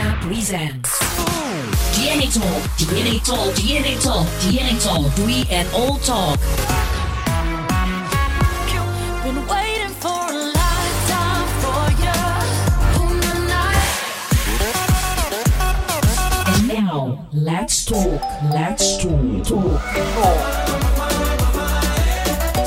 Diana 0.00 0.16
presents 0.22 0.98
DNA 1.92 2.32
Talk, 2.32 2.62
DNA 2.78 3.20
Talk, 3.22 3.54
DNA 3.54 4.02
Talk, 4.02 4.26
DNA 4.40 4.80
Talk, 4.82 5.04
Dwi 5.16 5.44
and 5.50 5.68
All 5.74 5.98
Talk. 5.98 6.40
Been 9.22 9.46
waiting 9.46 9.94
for 10.00 10.08
a 10.08 10.32
lifetime 10.56 11.46
for 11.60 11.90
you. 12.00 12.18
Ooh, 12.96 13.12
nah, 13.20 13.48
nah. 13.52 13.84
And 16.54 16.62
now, 16.68 17.28
let's 17.34 17.84
talk, 17.84 18.22
let's 18.54 18.96
talk, 19.02 19.44
talk, 19.44 19.82
talk. 20.14 20.89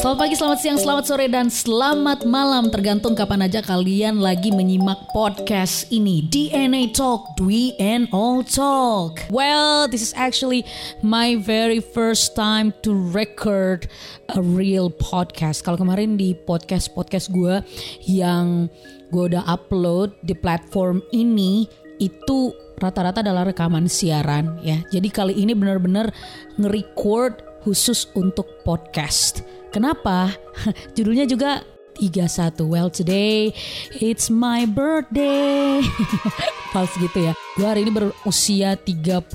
Selamat 0.04 0.20
pagi, 0.20 0.36
selamat 0.36 0.60
siang, 0.60 0.76
selamat 0.84 1.04
sore, 1.08 1.28
dan 1.32 1.48
selamat 1.48 2.28
malam. 2.28 2.68
Tergantung 2.68 3.16
kapan 3.16 3.48
aja 3.48 3.64
kalian 3.64 4.20
lagi 4.20 4.52
menyimak 4.52 5.00
podcast 5.16 5.88
ini. 5.96 6.28
DNA 6.28 6.92
Talk, 6.92 7.40
Dwi 7.40 7.72
and 7.80 8.12
All 8.12 8.44
Talk. 8.44 9.24
Well, 9.32 9.88
this 9.88 10.04
is 10.04 10.12
actually 10.20 10.68
my 11.00 11.40
very 11.40 11.80
first 11.80 12.36
time 12.36 12.76
to 12.84 12.92
record 12.92 13.88
a 14.36 14.44
real 14.44 14.92
podcast. 14.92 15.64
Kalau 15.64 15.80
kemarin 15.80 16.20
di 16.20 16.36
podcast-podcast 16.36 17.32
gue 17.32 17.64
yang 18.04 18.68
gue 19.08 19.24
udah 19.32 19.48
upload 19.48 20.20
di 20.20 20.36
platform 20.36 21.00
ini 21.16 21.64
Itu 22.04 22.52
rata-rata 22.76 23.24
adalah 23.24 23.48
rekaman 23.48 23.88
siaran 23.88 24.60
ya. 24.60 24.84
Jadi 24.92 25.08
kali 25.08 25.40
ini 25.40 25.56
bener-bener 25.56 26.12
nge-record 26.60 27.64
khusus 27.64 28.12
untuk 28.20 28.60
podcast 28.68 29.63
Kenapa? 29.74 30.30
Judulnya 30.96 31.26
juga 31.26 31.66
31. 31.98 32.62
Well 32.70 32.94
today 32.94 33.54
it's 33.98 34.30
my 34.30 34.70
birthday. 34.70 35.82
Fals 36.74 36.94
gitu 36.98 37.30
ya. 37.30 37.34
Gue 37.58 37.66
hari 37.70 37.86
ini 37.86 37.94
berusia 37.94 38.78
31 38.78 39.30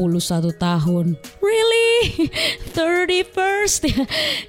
tahun. 0.59 1.07
Really? 1.43 2.31
31st 2.79 3.81
ya. 3.91 4.03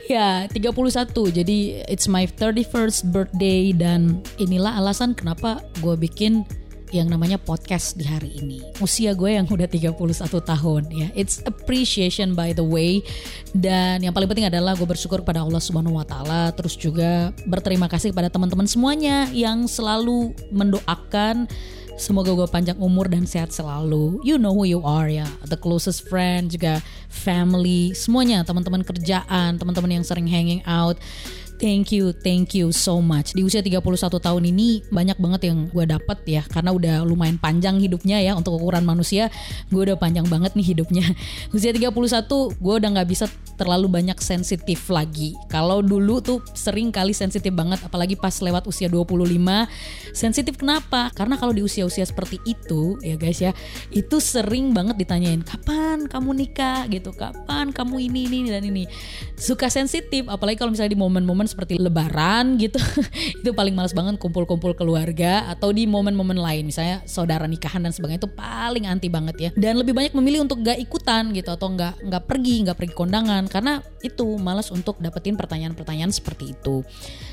ya, 0.09 0.29
31. 0.49 1.37
Jadi 1.41 1.57
it's 1.85 2.05
my 2.09 2.25
31st 2.25 3.09
birthday 3.09 3.73
dan 3.73 4.21
inilah 4.41 4.77
alasan 4.77 5.13
kenapa 5.13 5.61
gue 5.81 5.93
bikin 5.97 6.45
yang 6.89 7.09
namanya 7.09 7.37
podcast 7.37 7.97
di 7.97 8.05
hari 8.05 8.33
ini. 8.41 8.61
Usia 8.81 9.13
gue 9.13 9.37
yang 9.37 9.45
udah 9.45 9.69
31 9.69 9.93
tahun 10.41 10.83
ya. 10.89 11.07
It's 11.13 11.41
appreciation 11.45 12.33
by 12.33 12.53
the 12.53 12.65
way. 12.65 13.05
Dan 13.53 14.01
yang 14.01 14.13
paling 14.13 14.29
penting 14.29 14.49
adalah 14.49 14.73
gue 14.73 14.85
bersyukur 14.85 15.21
pada 15.21 15.45
Allah 15.45 15.61
Subhanahu 15.61 15.97
wa 15.97 16.05
taala 16.05 16.49
terus 16.53 16.73
juga 16.73 17.33
berterima 17.45 17.85
kasih 17.85 18.13
kepada 18.13 18.33
teman-teman 18.33 18.65
semuanya 18.65 19.29
yang 19.33 19.69
selalu 19.69 20.33
mendoakan 20.49 21.45
Semoga 21.99 22.31
gue 22.31 22.47
panjang 22.47 22.79
umur 22.79 23.11
dan 23.11 23.27
sehat 23.27 23.51
selalu. 23.51 24.23
You 24.23 24.39
know 24.39 24.55
who 24.55 24.63
you 24.63 24.79
are 24.87 25.11
ya. 25.11 25.27
The 25.51 25.59
closest 25.59 26.07
friend 26.07 26.47
juga 26.47 26.79
family, 27.11 27.91
semuanya 27.91 28.47
teman-teman 28.47 28.87
kerjaan, 28.87 29.59
teman-teman 29.59 29.99
yang 29.99 30.05
sering 30.07 30.23
hanging 30.23 30.63
out. 30.63 30.95
Thank 31.59 31.91
you, 31.91 32.15
thank 32.15 32.55
you 32.55 32.71
so 32.71 33.03
much. 33.03 33.35
Di 33.35 33.43
usia 33.43 33.59
31 33.59 33.83
tahun 33.99 34.43
ini 34.47 34.87
banyak 34.87 35.19
banget 35.19 35.51
yang 35.51 35.67
gue 35.67 35.83
dapet 35.91 36.23
ya 36.23 36.39
karena 36.47 36.71
udah 36.71 36.95
lumayan 37.03 37.35
panjang 37.35 37.83
hidupnya 37.83 38.23
ya 38.23 38.31
untuk 38.31 38.55
ukuran 38.55 38.87
manusia. 38.87 39.27
Gue 39.67 39.83
udah 39.83 39.99
panjang 39.99 40.23
banget 40.31 40.55
nih 40.55 40.71
hidupnya. 40.71 41.03
Usia 41.55 41.75
31 41.75 41.91
gue 42.55 42.73
udah 42.79 42.89
nggak 42.95 43.09
bisa 43.11 43.27
terlalu 43.59 43.91
banyak 43.91 44.15
sensitif 44.23 44.87
lagi. 44.87 45.35
Kalau 45.51 45.83
dulu 45.83 46.23
tuh 46.23 46.39
sering 46.55 46.95
kali 46.95 47.11
sensitif 47.11 47.51
banget 47.51 47.83
apalagi 47.83 48.15
pas 48.15 48.39
lewat 48.39 48.63
usia 48.63 48.87
25. 48.87 49.19
Sensitif 50.15 50.55
kenapa? 50.55 51.11
Karena 51.11 51.35
kalau 51.35 51.51
di 51.51 51.59
usia-usia 51.59 52.07
seperti 52.07 52.39
itu 52.47 52.95
ya 53.03 53.19
guys 53.19 53.43
ya, 53.43 53.51
itu 53.91 54.23
sering 54.23 54.71
banget 54.71 54.95
ditanyain 54.95 55.43
kapan 55.43 56.07
kamu 56.07 56.39
nikah 56.39 56.87
gitu, 56.87 57.11
kapan 57.11 57.75
kamu 57.75 58.07
ini 58.07 58.31
ini 58.31 58.47
dan 58.47 58.63
ini. 58.63 58.87
Suka 59.35 59.67
sensitif 59.67 60.23
apalagi 60.31 60.55
kalau 60.55 60.71
misalnya 60.71 60.95
di 60.95 60.99
momen-momen 61.03 61.48
seperti 61.49 61.81
lebaran 61.81 62.61
gitu. 62.61 62.77
Itu 63.41 63.51
paling 63.57 63.73
males 63.73 63.97
banget 63.97 64.21
kumpul-kumpul 64.21 64.77
keluarga 64.77 65.49
atau 65.49 65.73
di 65.73 65.89
momen-momen 65.89 66.37
lain. 66.37 66.69
Misalnya 66.69 67.01
saudara 67.09 67.49
nikahan 67.49 67.81
dan 67.81 67.89
sebagainya 67.89 68.21
itu 68.21 68.31
paling 68.31 68.85
anti 68.85 69.09
banget 69.09 69.35
ya. 69.37 69.49
Dan 69.57 69.81
lebih 69.81 69.97
banyak 69.97 70.13
memilih 70.13 70.45
untuk 70.45 70.61
gak 70.61 70.77
ikutan 70.77 71.33
gitu 71.33 71.49
atau 71.49 71.73
nggak 71.73 72.05
nggak 72.05 72.23
pergi 72.29 72.55
nggak 72.67 72.77
pergi 72.77 72.93
kondangan. 72.93 73.49
Karena 73.49 73.81
itu 74.05 74.37
malas 74.37 74.69
untuk 74.69 75.01
dapetin 75.01 75.35
pertanyaan-pertanyaan 75.35 76.13
seperti 76.13 76.53
itu 76.53 76.85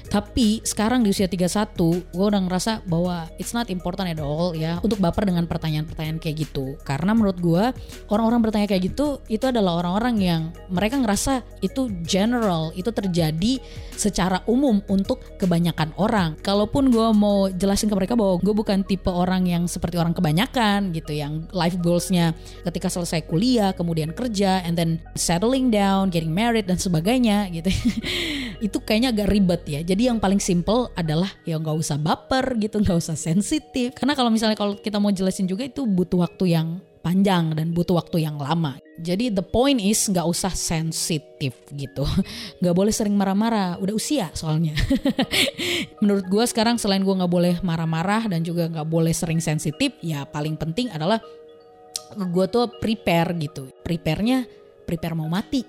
tapi 0.08 0.62
sekarang 0.62 1.02
di 1.02 1.10
usia 1.10 1.26
31 1.26 1.74
gue 2.14 2.26
udah 2.26 2.42
ngerasa 2.46 2.86
bahwa 2.86 3.26
it's 3.36 3.52
not 3.52 3.68
important 3.72 4.10
at 4.10 4.20
all 4.22 4.54
ya 4.54 4.78
untuk 4.80 5.02
baper 5.02 5.28
dengan 5.28 5.44
pertanyaan-pertanyaan 5.50 6.22
kayak 6.22 6.48
gitu 6.48 6.78
karena 6.86 7.12
menurut 7.12 7.38
gue 7.42 7.64
orang-orang 8.10 8.40
bertanya 8.42 8.66
kayak 8.70 8.92
gitu 8.94 9.20
itu 9.26 9.44
adalah 9.48 9.82
orang-orang 9.82 10.14
yang 10.20 10.42
mereka 10.70 11.00
ngerasa 11.00 11.42
itu 11.62 11.90
general 12.06 12.70
itu 12.78 12.90
terjadi 12.92 13.58
secara 13.96 14.44
umum 14.46 14.84
untuk 14.92 15.24
kebanyakan 15.40 15.96
orang. 15.96 16.36
Kalaupun 16.44 16.92
gue 16.92 17.08
mau 17.16 17.48
jelasin 17.48 17.88
ke 17.88 17.96
mereka 17.96 18.14
bahwa 18.14 18.38
gue 18.38 18.54
bukan 18.54 18.84
tipe 18.84 19.08
orang 19.08 19.48
yang 19.48 19.64
seperti 19.64 19.96
orang 19.96 20.12
kebanyakan 20.12 20.92
gitu, 20.92 21.16
yang 21.16 21.48
life 21.56 21.80
goalsnya 21.80 22.36
ketika 22.68 22.92
selesai 22.92 23.24
kuliah, 23.24 23.72
kemudian 23.72 24.12
kerja, 24.12 24.62
and 24.62 24.76
then 24.76 25.00
settling 25.16 25.72
down, 25.72 26.12
getting 26.12 26.30
married 26.30 26.68
dan 26.68 26.76
sebagainya 26.76 27.48
gitu. 27.50 27.72
itu 28.66 28.78
kayaknya 28.84 29.16
agak 29.16 29.28
ribet 29.32 29.62
ya. 29.64 29.80
Jadi 29.82 29.95
yang 30.04 30.20
paling 30.20 30.36
simple 30.36 30.92
adalah 30.92 31.32
ya 31.48 31.56
nggak 31.56 31.76
usah 31.80 31.96
baper 31.96 32.60
gitu, 32.60 32.84
nggak 32.84 33.00
usah 33.00 33.16
sensitif. 33.16 33.96
Karena 33.96 34.12
kalau 34.12 34.28
misalnya 34.28 34.52
kalau 34.52 34.76
kita 34.76 35.00
mau 35.00 35.08
jelasin 35.08 35.48
juga 35.48 35.64
itu 35.64 35.88
butuh 35.88 36.28
waktu 36.28 36.52
yang 36.52 36.84
panjang 37.00 37.54
dan 37.54 37.70
butuh 37.70 37.96
waktu 37.96 38.26
yang 38.26 38.36
lama. 38.36 38.76
Jadi 38.98 39.30
the 39.30 39.46
point 39.46 39.78
is 39.78 40.02
nggak 40.10 40.26
usah 40.26 40.50
sensitif 40.50 41.54
gitu, 41.72 42.02
nggak 42.60 42.74
boleh 42.74 42.90
sering 42.90 43.14
marah-marah. 43.14 43.78
Udah 43.78 43.94
usia 43.94 44.26
soalnya. 44.36 44.74
Menurut 46.04 46.26
gue 46.26 46.44
sekarang 46.44 46.76
selain 46.76 47.06
gue 47.06 47.14
nggak 47.14 47.30
boleh 47.30 47.54
marah-marah 47.62 48.26
dan 48.26 48.42
juga 48.42 48.66
nggak 48.66 48.88
boleh 48.90 49.14
sering 49.14 49.38
sensitif, 49.38 49.94
ya 50.02 50.26
paling 50.26 50.58
penting 50.58 50.90
adalah 50.90 51.22
gue 52.14 52.46
tuh 52.50 52.68
prepare 52.82 53.32
gitu. 53.38 53.70
Prepare-nya 53.86 54.65
prepare 54.86 55.18
mau 55.18 55.26
mati. 55.26 55.66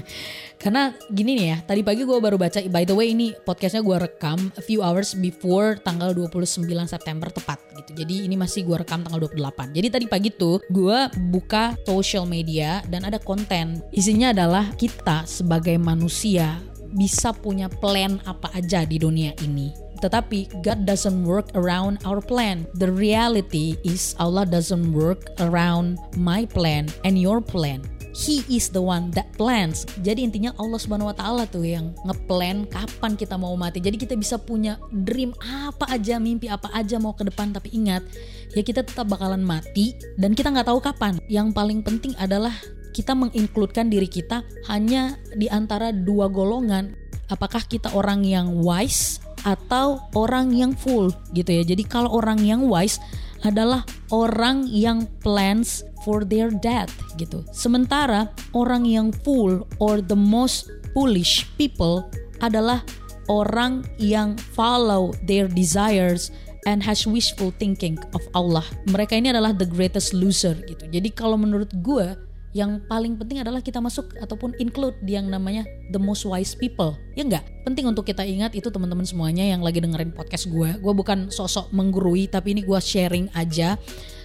Karena 0.62 0.88
gini 1.12 1.36
nih 1.36 1.46
ya, 1.52 1.58
tadi 1.60 1.84
pagi 1.84 2.08
gue 2.08 2.16
baru 2.16 2.40
baca, 2.40 2.64
by 2.72 2.88
the 2.88 2.96
way 2.96 3.12
ini 3.12 3.36
podcastnya 3.44 3.84
gue 3.84 3.96
rekam 4.00 4.48
a 4.56 4.62
few 4.64 4.80
hours 4.80 5.12
before 5.12 5.76
tanggal 5.84 6.16
29 6.16 6.64
September 6.88 7.28
tepat 7.28 7.60
gitu. 7.76 7.90
Jadi 8.00 8.24
ini 8.24 8.40
masih 8.40 8.64
gue 8.64 8.80
rekam 8.80 9.04
tanggal 9.04 9.28
28. 9.28 9.76
Jadi 9.76 9.88
tadi 9.92 10.06
pagi 10.08 10.32
tuh 10.32 10.64
gue 10.72 10.98
buka 11.28 11.76
social 11.84 12.24
media 12.24 12.80
dan 12.88 13.04
ada 13.04 13.20
konten. 13.20 13.84
Isinya 13.92 14.32
adalah 14.32 14.72
kita 14.80 15.28
sebagai 15.28 15.76
manusia 15.76 16.56
bisa 16.94 17.36
punya 17.36 17.68
plan 17.68 18.22
apa 18.24 18.48
aja 18.56 18.86
di 18.88 18.96
dunia 18.96 19.36
ini 19.44 19.84
tetapi 20.04 20.60
God 20.60 20.84
doesn't 20.84 21.24
work 21.24 21.48
around 21.56 22.04
our 22.04 22.20
plan. 22.20 22.68
The 22.76 22.92
reality 22.92 23.80
is 23.88 24.12
Allah 24.20 24.44
doesn't 24.44 24.92
work 24.92 25.32
around 25.40 25.96
my 26.12 26.44
plan 26.44 26.92
and 27.08 27.16
your 27.16 27.40
plan. 27.40 27.80
He 28.14 28.46
is 28.46 28.70
the 28.70 28.78
one 28.78 29.10
that 29.18 29.34
plans. 29.34 29.82
Jadi 29.98 30.22
intinya 30.22 30.54
Allah 30.54 30.78
Subhanahu 30.78 31.10
wa 31.10 31.16
taala 31.18 31.50
tuh 31.50 31.66
yang 31.66 31.90
ngeplan 32.06 32.70
kapan 32.70 33.18
kita 33.18 33.34
mau 33.34 33.58
mati. 33.58 33.82
Jadi 33.82 33.98
kita 33.98 34.14
bisa 34.14 34.38
punya 34.38 34.78
dream 34.94 35.34
apa 35.42 35.90
aja, 35.90 36.22
mimpi 36.22 36.46
apa 36.46 36.70
aja 36.70 37.02
mau 37.02 37.18
ke 37.18 37.26
depan 37.26 37.50
tapi 37.50 37.74
ingat 37.74 38.06
ya 38.54 38.62
kita 38.62 38.86
tetap 38.86 39.10
bakalan 39.10 39.42
mati 39.42 39.98
dan 40.14 40.30
kita 40.38 40.54
nggak 40.54 40.70
tahu 40.70 40.78
kapan. 40.78 41.18
Yang 41.26 41.50
paling 41.58 41.82
penting 41.82 42.14
adalah 42.14 42.54
kita 42.94 43.18
menginkludkan 43.18 43.90
diri 43.90 44.06
kita 44.06 44.46
hanya 44.70 45.18
di 45.34 45.50
antara 45.50 45.90
dua 45.90 46.30
golongan. 46.30 46.94
Apakah 47.26 47.66
kita 47.66 47.90
orang 47.98 48.22
yang 48.22 48.62
wise 48.62 49.18
atau 49.42 50.00
orang 50.14 50.54
yang 50.54 50.72
full 50.72 51.10
gitu 51.36 51.50
ya. 51.50 51.62
Jadi 51.66 51.82
kalau 51.84 52.14
orang 52.14 52.38
yang 52.40 52.64
wise 52.64 53.02
adalah 53.44 53.84
orang 54.08 54.64
yang 54.72 55.04
plans 55.20 55.84
for 56.04 56.22
their 56.22 56.52
death 56.52 56.92
gitu. 57.16 57.42
Sementara 57.50 58.30
orang 58.52 58.84
yang 58.84 59.10
fool 59.24 59.64
or 59.80 60.04
the 60.04 60.16
most 60.16 60.70
foolish 60.92 61.48
people 61.56 62.06
adalah 62.44 62.84
orang 63.32 63.82
yang 63.96 64.36
follow 64.52 65.16
their 65.24 65.48
desires 65.48 66.28
and 66.68 66.80
has 66.84 67.08
wishful 67.08 67.52
thinking 67.56 67.96
of 68.12 68.22
Allah. 68.36 68.64
Mereka 68.88 69.16
ini 69.16 69.32
adalah 69.32 69.56
the 69.56 69.68
greatest 69.68 70.12
loser 70.12 70.56
gitu. 70.68 70.84
Jadi 70.88 71.08
kalau 71.12 71.40
menurut 71.40 71.72
gue 71.80 72.16
yang 72.54 72.78
paling 72.86 73.18
penting 73.18 73.42
adalah 73.42 73.58
kita 73.58 73.82
masuk 73.82 74.14
ataupun 74.22 74.54
include 74.62 74.94
yang 75.10 75.26
namanya 75.26 75.66
the 75.90 75.98
most 75.98 76.22
wise 76.22 76.54
people 76.54 76.94
ya 77.18 77.26
enggak 77.26 77.42
penting 77.66 77.82
untuk 77.82 78.06
kita 78.06 78.22
ingat 78.22 78.54
itu 78.54 78.70
teman-teman 78.70 79.02
semuanya 79.02 79.42
yang 79.42 79.58
lagi 79.58 79.82
dengerin 79.82 80.14
podcast 80.14 80.46
gue 80.46 80.70
gue 80.78 80.92
bukan 80.94 81.34
sosok 81.34 81.74
menggurui 81.74 82.30
tapi 82.30 82.54
ini 82.54 82.62
gue 82.62 82.78
sharing 82.78 83.26
aja 83.34 83.74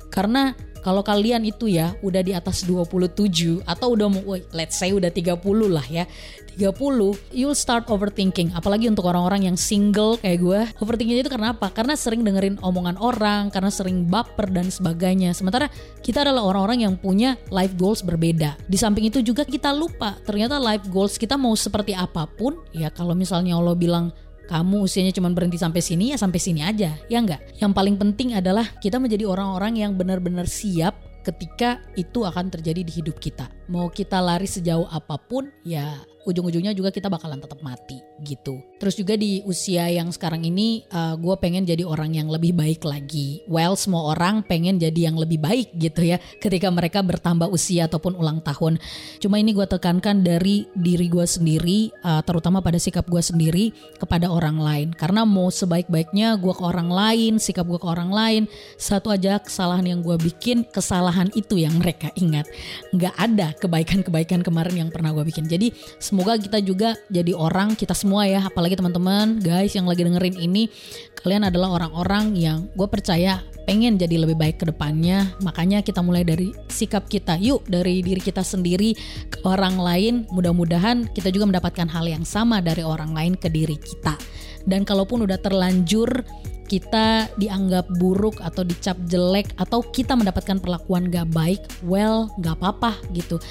karena 0.09 0.53
Kalau 0.79 1.03
kalian 1.03 1.44
itu 1.44 1.67
ya 1.67 1.91
udah 2.00 2.23
di 2.23 2.31
atas 2.31 2.63
27 2.63 3.67
atau 3.67 3.88
udah 3.91 4.07
mau 4.07 4.23
let's 4.56 4.79
say 4.79 4.95
udah 4.95 5.11
30 5.11 5.35
lah 5.67 5.83
ya. 5.91 6.07
30 6.59 7.35
you'll 7.35 7.56
start 7.56 7.88
overthinking. 7.88 8.51
Apalagi 8.51 8.91
untuk 8.91 9.07
orang-orang 9.07 9.47
yang 9.47 9.56
single 9.56 10.19
kayak 10.19 10.39
gue 10.44 10.59
overthinking 10.83 11.23
itu 11.23 11.31
karena 11.31 11.56
apa? 11.56 11.71
Karena 11.71 11.95
sering 11.95 12.23
dengerin 12.23 12.59
omongan 12.59 13.00
orang 13.00 13.47
karena 13.51 13.71
sering 13.71 14.07
baper 14.07 14.51
dan 14.51 14.67
sebagainya. 14.67 15.31
Sementara 15.31 15.71
kita 16.03 16.23
adalah 16.23 16.47
orang-orang 16.47 16.88
yang 16.88 16.95
punya 17.00 17.39
life 17.51 17.75
goals 17.79 18.03
berbeda. 18.03 18.59
Di 18.67 18.75
samping 18.79 19.07
itu 19.07 19.23
juga 19.23 19.47
kita 19.47 19.71
lupa 19.71 20.15
ternyata 20.23 20.59
life 20.59 20.88
goals 20.91 21.15
kita 21.15 21.39
mau 21.39 21.55
seperti 21.55 21.95
apa 21.95 22.27
pun. 22.27 22.59
Ya 22.75 22.91
kalau 22.91 23.15
misalnya 23.15 23.55
Allah 23.55 23.75
bilang 23.75 24.12
kamu 24.50 24.90
usianya 24.90 25.13
cuma 25.13 25.30
berhenti 25.30 25.62
sampai 25.62 25.80
sini 25.86 26.12
ya 26.12 26.18
sampai 26.18 26.42
sini 26.42 26.66
aja 26.66 26.98
ya 27.06 27.18
enggak 27.22 27.40
yang 27.62 27.69
paling 27.69 28.01
penting 28.01 28.34
adalah 28.34 28.66
kita 28.81 28.98
menjadi 28.98 29.30
orang-orang 29.30 29.78
yang 29.78 29.94
benar-benar 29.94 30.50
siap 30.50 30.98
ketika 31.22 31.84
itu 31.94 32.24
akan 32.25 32.50
terjadi 32.50 32.81
di 32.81 32.92
hidup 33.04 33.19
kita. 33.19 33.51
Mau 33.69 33.92
kita 33.92 34.18
lari 34.24 34.48
sejauh 34.48 34.88
apa 34.90 35.19
pun 35.19 35.51
ya 35.62 36.00
ujung-ujungnya 36.27 36.75
juga 36.75 36.92
kita 36.92 37.07
bakalan 37.07 37.39
tetap 37.39 37.60
mati 37.63 38.00
gitu. 38.24 38.60
Terus 38.80 38.95
juga 39.00 39.16
di 39.16 39.39
usia 39.48 39.88
yang 39.88 40.12
sekarang 40.12 40.44
ini 40.44 40.83
uh, 40.92 41.16
gue 41.16 41.36
pengen 41.39 41.63
jadi 41.63 41.88
orang 41.88 42.16
yang 42.16 42.27
lebih 42.27 42.51
baik 42.51 42.83
lagi. 42.83 43.44
Well 43.48 43.80
semua 43.80 44.12
orang 44.16 44.44
pengen 44.44 44.80
jadi 44.80 45.12
yang 45.12 45.16
lebih 45.16 45.39
baik 45.39 45.75
gitu 45.80 46.04
ya 46.04 46.18
ketika 46.39 46.68
mereka 46.68 47.00
bertambah 47.00 47.48
usia 47.48 47.88
ataupun 47.88 48.19
ulang 48.19 48.44
tahun. 48.44 48.80
Cuma 49.24 49.39
ini 49.39 49.56
gue 49.56 49.68
tekankan 49.68 50.24
dari 50.24 50.68
diri 50.75 51.07
gue 51.07 51.24
sendiri 51.24 51.92
uh, 52.04 52.19
terutama 52.24 52.60
pada 52.60 52.75
sikap 52.80 53.07
gue 53.07 53.24
sendiri 53.24 53.72
kepada 54.00 54.27
orang 54.27 54.60
lain. 54.60 54.88
Karena 54.95 55.24
mau 55.24 55.48
sebaik-baiknya 55.48 56.36
gue 56.39 56.54
ke 56.56 56.63
orang 56.63 56.92
lain, 56.92 57.39
sikap 57.39 57.68
gue 57.68 57.80
ke 57.80 57.88
orang 57.88 58.12
lain, 58.12 58.44
satu 58.75 59.12
aja 59.12 59.39
kesalahan 59.39 59.95
yang 59.95 60.00
gue 60.04 60.15
bikin, 60.19 60.68
kesalahan 60.68 61.31
itu 61.36 61.60
yang 61.60 61.75
mereka 61.80 62.12
ingat. 62.19 62.48
Nggak 62.92 63.15
ada 63.15 63.48
kebaikan-kebaikan 63.56 64.44
kemarin 64.44 64.88
yang 64.88 64.89
pernah 64.92 65.15
gue 65.15 65.24
bikin. 65.24 65.48
Jadi 65.48 65.72
semoga 66.09 66.33
kita 66.41 66.57
juga 66.65 66.97
jadi 67.13 67.38
orang 67.38 67.77
kita 67.77 67.94
semua 67.94 68.25
ya. 68.25 68.41
Apalagi 68.41 68.73
teman-teman 68.73 69.38
guys 69.38 69.77
yang 69.77 69.85
lagi 69.85 70.01
dengerin 70.01 70.41
ini 70.41 70.65
kalian 71.21 71.45
adalah 71.45 71.77
orang-orang 71.77 72.33
yang 72.33 72.65
gue 72.73 72.89
percaya 72.89 73.45
pengen 73.69 74.01
jadi 74.01 74.25
lebih 74.25 74.33
baik 74.33 74.57
ke 74.57 74.65
depannya. 74.65 75.29
Makanya 75.45 75.85
kita 75.85 76.01
mulai 76.01 76.25
dari 76.25 76.50
sikap 76.73 77.06
kita. 77.06 77.38
Yuk 77.38 77.69
dari 77.69 78.01
diri 78.01 78.17
kita 78.17 78.41
sendiri 78.41 78.97
ke 79.29 79.45
orang 79.45 79.77
lain. 79.77 80.25
Mudah-mudahan 80.33 81.13
kita 81.13 81.29
juga 81.29 81.53
mendapatkan 81.53 81.85
hal 81.85 82.09
yang 82.09 82.25
sama 82.25 82.57
dari 82.65 82.81
orang 82.81 83.13
lain 83.13 83.38
ke 83.38 83.45
diri 83.45 83.77
kita. 83.77 84.17
Dan 84.65 84.81
kalaupun 84.81 85.29
udah 85.29 85.38
terlanjur 85.38 86.25
kita 86.69 87.25
dianggap 87.41 87.89
buruk 87.97 88.38
atau 88.45 88.62
dicap 88.62 88.97
jelek 89.09 89.53
atau 89.57 89.81
kita 89.81 90.13
mendapatkan 90.13 90.62
perlakuan 90.62 91.09
gak 91.09 91.29
baik, 91.33 91.62
well 91.81 92.29
gak 92.45 92.62
apa-apa 92.62 92.97
gitu. 93.17 93.41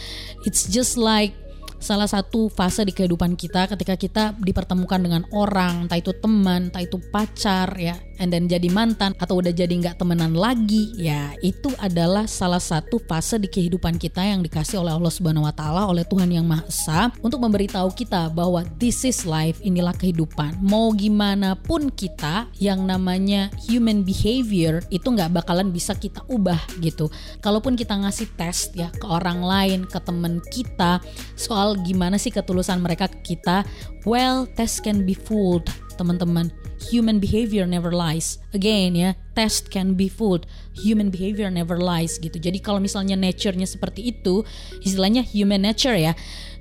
It's 0.47 0.71
just 0.71 0.95
like 0.95 1.35
salah 1.79 2.11
satu 2.11 2.51
fase 2.51 2.83
di 2.83 2.93
kehidupan 2.95 3.39
kita 3.39 3.71
ketika 3.71 3.95
kita 3.95 4.25
dipertemukan 4.39 4.99
dengan 4.99 5.23
orang, 5.35 5.87
entah 5.87 5.99
itu 5.99 6.15
teman, 6.19 6.71
entah 6.71 6.83
itu 6.83 6.99
pacar 7.11 7.71
ya, 7.79 7.95
and 8.19 8.35
then 8.35 8.47
jadi 8.51 8.69
mantan 8.71 9.15
atau 9.19 9.41
udah 9.41 9.51
jadi 9.55 9.71
nggak 9.71 9.99
temenan 9.99 10.35
lagi, 10.35 10.95
ya 10.99 11.33
itu 11.43 11.71
adalah 11.79 12.27
salah 12.27 12.61
satu 12.61 12.99
fase 13.03 13.39
di 13.41 13.49
kehidupan 13.51 13.97
kita 13.97 14.23
yang 14.23 14.43
dikasih 14.45 14.83
oleh 14.83 14.95
Allah 14.95 15.11
Subhanahu 15.11 15.47
Wa 15.49 15.55
Taala 15.55 15.83
oleh 15.89 16.05
Tuhan 16.07 16.31
yang 16.31 16.47
Maha 16.47 16.67
Esa 16.69 17.01
untuk 17.23 17.41
memberitahu 17.43 17.95
kita 17.95 18.31
bahwa 18.31 18.67
this 18.79 19.07
is 19.07 19.25
life, 19.25 19.59
inilah 19.65 19.95
kehidupan. 19.97 20.59
Mau 20.63 20.93
gimana 20.93 21.55
pun 21.57 21.89
kita 21.89 22.51
yang 22.59 22.85
namanya 22.85 23.49
human 23.71 24.03
behavior 24.03 24.83
itu 24.91 25.09
nggak 25.09 25.33
bakalan 25.33 25.71
bisa 25.73 25.95
kita 25.97 26.23
ubah 26.29 26.61
gitu. 26.83 27.09
Kalaupun 27.41 27.79
kita 27.79 27.97
ngasih 27.97 28.29
tes 28.37 28.71
ya 28.75 28.91
ke 28.93 29.07
orang 29.07 29.41
lain, 29.41 29.81
ke 29.87 29.99
temen 30.03 30.43
kita 30.51 31.01
soal 31.39 31.79
gimana 31.83 32.19
sih 32.19 32.35
ketulusan 32.35 32.83
mereka 32.83 33.07
ke 33.07 33.35
kita, 33.35 33.63
well, 34.05 34.45
test 34.59 34.83
can 34.83 35.07
be 35.07 35.15
fooled, 35.15 35.67
teman-teman. 35.99 36.55
Human 36.95 37.19
behavior 37.19 37.67
never 37.67 37.91
lies. 37.91 38.39
Again 38.55 38.95
ya, 38.95 39.19
test 39.35 39.75
can 39.75 39.99
be 39.99 40.07
fooled. 40.07 40.47
Human 40.79 41.11
behavior 41.11 41.51
never 41.51 41.83
lies 41.83 42.23
gitu. 42.23 42.39
Jadi 42.39 42.63
kalau 42.63 42.79
misalnya 42.79 43.19
nature-nya 43.19 43.67
seperti 43.67 44.15
itu, 44.15 44.47
istilahnya 44.87 45.27
human 45.27 45.67
nature 45.67 45.99
ya. 45.99 46.15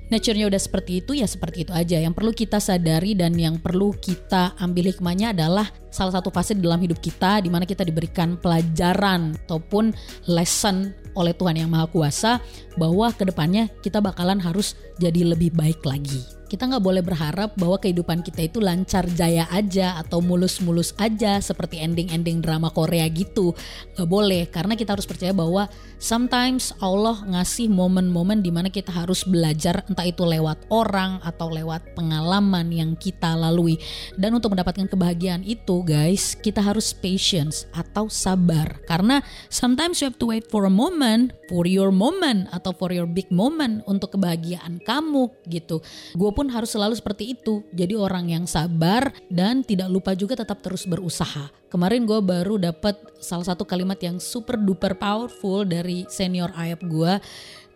Nature-nya 0.08 0.48
udah 0.48 0.58
seperti 0.58 1.04
itu 1.04 1.12
ya 1.14 1.28
seperti 1.28 1.68
itu 1.68 1.72
aja. 1.72 2.00
Yang 2.00 2.16
perlu 2.16 2.32
kita 2.34 2.58
sadari 2.58 3.14
dan 3.14 3.36
yang 3.38 3.60
perlu 3.62 3.94
kita 3.94 4.58
ambil 4.58 4.90
hikmahnya 4.90 5.36
adalah 5.36 5.68
salah 5.88 6.14
satu 6.14 6.28
fase 6.28 6.54
di 6.56 6.62
dalam 6.64 6.80
hidup 6.80 7.00
kita 7.00 7.40
di 7.42 7.50
mana 7.52 7.64
kita 7.64 7.84
diberikan 7.84 8.36
pelajaran 8.38 9.36
ataupun 9.46 9.92
lesson 10.28 10.92
oleh 11.18 11.34
Tuhan 11.34 11.58
yang 11.58 11.70
Maha 11.72 11.90
Kuasa 11.90 12.38
bahwa 12.78 13.10
ke 13.10 13.26
depannya 13.26 13.66
kita 13.82 13.98
bakalan 13.98 14.38
harus 14.38 14.78
jadi 15.02 15.34
lebih 15.34 15.50
baik 15.54 15.82
lagi. 15.82 16.38
Kita 16.48 16.64
nggak 16.64 16.80
boleh 16.80 17.04
berharap 17.04 17.52
bahwa 17.60 17.76
kehidupan 17.76 18.24
kita 18.24 18.48
itu 18.48 18.56
lancar 18.56 19.04
jaya 19.12 19.44
aja 19.52 20.00
atau 20.00 20.24
mulus-mulus 20.24 20.96
aja 20.96 21.36
seperti 21.44 21.76
ending-ending 21.76 22.40
drama 22.40 22.72
Korea 22.72 23.04
gitu. 23.12 23.52
Nggak 23.92 24.08
boleh 24.08 24.42
karena 24.48 24.72
kita 24.72 24.96
harus 24.96 25.04
percaya 25.04 25.36
bahwa 25.36 25.68
sometimes 26.00 26.72
Allah 26.80 27.20
ngasih 27.28 27.68
momen-momen 27.68 28.40
di 28.40 28.48
mana 28.48 28.72
kita 28.72 28.88
harus 28.88 29.28
belajar 29.28 29.84
entah 29.92 30.08
itu 30.08 30.24
lewat 30.24 30.72
orang 30.72 31.20
atau 31.20 31.52
lewat 31.52 31.92
pengalaman 31.92 32.72
yang 32.72 32.96
kita 32.96 33.36
lalui. 33.36 33.76
Dan 34.16 34.32
untuk 34.32 34.56
mendapatkan 34.56 34.88
kebahagiaan 34.88 35.44
itu 35.44 35.77
guys, 35.82 36.38
kita 36.38 36.62
harus 36.62 36.94
patience 36.94 37.66
atau 37.74 38.06
sabar. 38.06 38.78
Karena 38.86 39.20
sometimes 39.50 39.98
you 39.98 40.06
have 40.06 40.18
to 40.18 40.30
wait 40.30 40.46
for 40.46 40.64
a 40.64 40.72
moment, 40.72 41.34
for 41.50 41.66
your 41.66 41.90
moment 41.90 42.46
atau 42.54 42.70
for 42.76 42.94
your 42.94 43.06
big 43.06 43.26
moment 43.28 43.82
untuk 43.84 44.14
kebahagiaan 44.14 44.80
kamu 44.82 45.28
gitu. 45.50 45.82
Gue 46.14 46.30
pun 46.30 46.48
harus 46.48 46.70
selalu 46.72 46.94
seperti 46.96 47.36
itu. 47.36 47.66
Jadi 47.74 47.98
orang 47.98 48.30
yang 48.30 48.44
sabar 48.48 49.10
dan 49.28 49.66
tidak 49.66 49.90
lupa 49.90 50.14
juga 50.14 50.38
tetap 50.38 50.62
terus 50.64 50.86
berusaha. 50.86 51.50
Kemarin 51.68 52.08
gue 52.08 52.20
baru 52.24 52.56
dapat 52.56 52.96
salah 53.20 53.44
satu 53.44 53.68
kalimat 53.68 54.00
yang 54.00 54.16
super 54.16 54.56
duper 54.56 54.96
powerful 54.96 55.68
dari 55.68 56.08
senior 56.08 56.48
ayap 56.56 56.80
gue. 56.80 57.20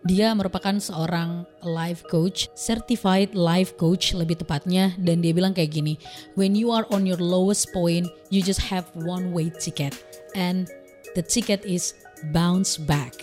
Dia 0.03 0.35
merupakan 0.35 0.83
seorang 0.83 1.47
life 1.63 2.03
coach, 2.11 2.51
certified 2.59 3.39
life 3.39 3.79
coach 3.79 4.19
lebih 4.19 4.43
tepatnya 4.43 4.91
dan 4.99 5.23
dia 5.23 5.31
bilang 5.31 5.55
kayak 5.55 5.79
gini, 5.79 5.95
when 6.35 6.59
you 6.59 6.75
are 6.75 6.83
on 6.91 7.07
your 7.07 7.23
lowest 7.23 7.71
point, 7.71 8.11
you 8.27 8.43
just 8.43 8.59
have 8.59 8.91
one 8.99 9.31
way 9.31 9.47
ticket 9.63 9.95
and 10.35 10.67
the 11.15 11.23
ticket 11.23 11.63
is 11.63 11.95
bounce 12.35 12.75
back. 12.75 13.15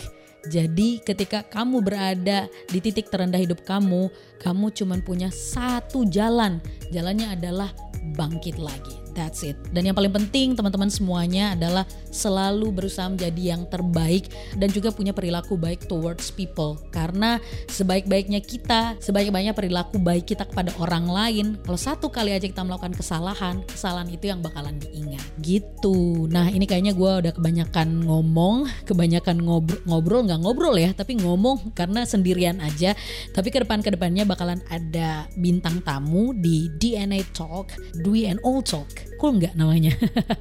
Jadi 0.48 1.04
ketika 1.04 1.44
kamu 1.44 1.84
berada 1.84 2.48
di 2.72 2.80
titik 2.80 3.12
terendah 3.12 3.44
hidup 3.44 3.60
kamu, 3.68 4.08
kamu 4.40 4.72
cuma 4.72 4.96
punya 5.04 5.28
satu 5.28 6.08
jalan. 6.08 6.64
Jalannya 6.96 7.36
adalah 7.36 7.76
bangkit 8.16 8.56
lagi. 8.56 9.09
That's 9.18 9.42
it. 9.42 9.58
Dan 9.74 9.90
yang 9.90 9.96
paling 9.98 10.14
penting 10.14 10.54
teman-teman 10.54 10.90
semuanya 10.92 11.58
adalah 11.58 11.86
selalu 12.10 12.74
berusaha 12.74 13.10
menjadi 13.10 13.58
yang 13.58 13.66
terbaik 13.70 14.30
dan 14.58 14.70
juga 14.70 14.94
punya 14.94 15.14
perilaku 15.14 15.58
baik 15.58 15.90
towards 15.90 16.30
people. 16.34 16.78
Karena 16.94 17.42
sebaik-baiknya 17.70 18.42
kita, 18.42 18.98
sebaik-baiknya 19.02 19.54
perilaku 19.58 19.98
baik 20.02 20.30
kita 20.30 20.46
kepada 20.46 20.74
orang 20.78 21.10
lain, 21.10 21.48
kalau 21.66 21.80
satu 21.80 22.08
kali 22.10 22.34
aja 22.34 22.46
kita 22.46 22.62
melakukan 22.62 22.94
kesalahan, 22.94 23.62
kesalahan 23.66 24.10
itu 24.10 24.30
yang 24.30 24.42
bakalan 24.42 24.78
diingat. 24.78 25.24
Gitu. 25.42 26.30
Nah 26.30 26.50
ini 26.50 26.70
kayaknya 26.70 26.94
gue 26.94 27.12
udah 27.28 27.34
kebanyakan 27.34 28.06
ngomong, 28.06 28.70
kebanyakan 28.86 29.42
ngobrol, 29.42 29.82
ngobrol 29.86 30.22
nggak 30.26 30.42
ngobrol 30.42 30.76
ya, 30.78 30.94
tapi 30.94 31.18
ngomong 31.18 31.74
karena 31.74 32.06
sendirian 32.06 32.62
aja. 32.62 32.94
Tapi 33.34 33.48
ke 33.50 33.62
depan 33.66 33.82
ke 33.82 33.94
depannya 33.94 34.26
bakalan 34.26 34.62
ada 34.70 35.26
bintang 35.38 35.82
tamu 35.82 36.34
di 36.36 36.70
DNA 36.78 37.26
Talk, 37.34 37.74
Dwi 38.02 38.30
and 38.30 38.42
All 38.46 38.62
Talk 38.62 38.99
cool 39.20 39.38
nggak 39.38 39.56
namanya? 39.56 39.94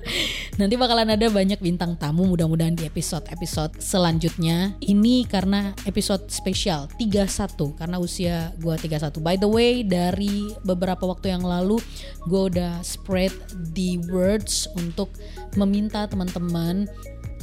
Nanti 0.61 0.75
bakalan 0.79 1.11
ada 1.11 1.27
banyak 1.29 1.59
bintang 1.59 1.99
tamu 1.99 2.27
mudah-mudahan 2.31 2.79
di 2.79 2.87
episode-episode 2.87 3.79
selanjutnya. 3.83 4.79
Ini 4.79 5.27
karena 5.27 5.75
episode 5.85 6.31
spesial 6.31 6.87
31 6.97 7.79
karena 7.79 7.97
usia 7.99 8.55
gue 8.59 8.75
31. 8.75 9.19
By 9.19 9.37
the 9.37 9.51
way, 9.51 9.83
dari 9.83 10.51
beberapa 10.63 11.07
waktu 11.07 11.35
yang 11.35 11.43
lalu 11.43 11.83
gue 12.27 12.43
udah 12.55 12.83
spread 12.83 13.35
the 13.75 13.99
words 14.11 14.71
untuk 14.79 15.11
meminta 15.59 16.07
teman-teman 16.07 16.87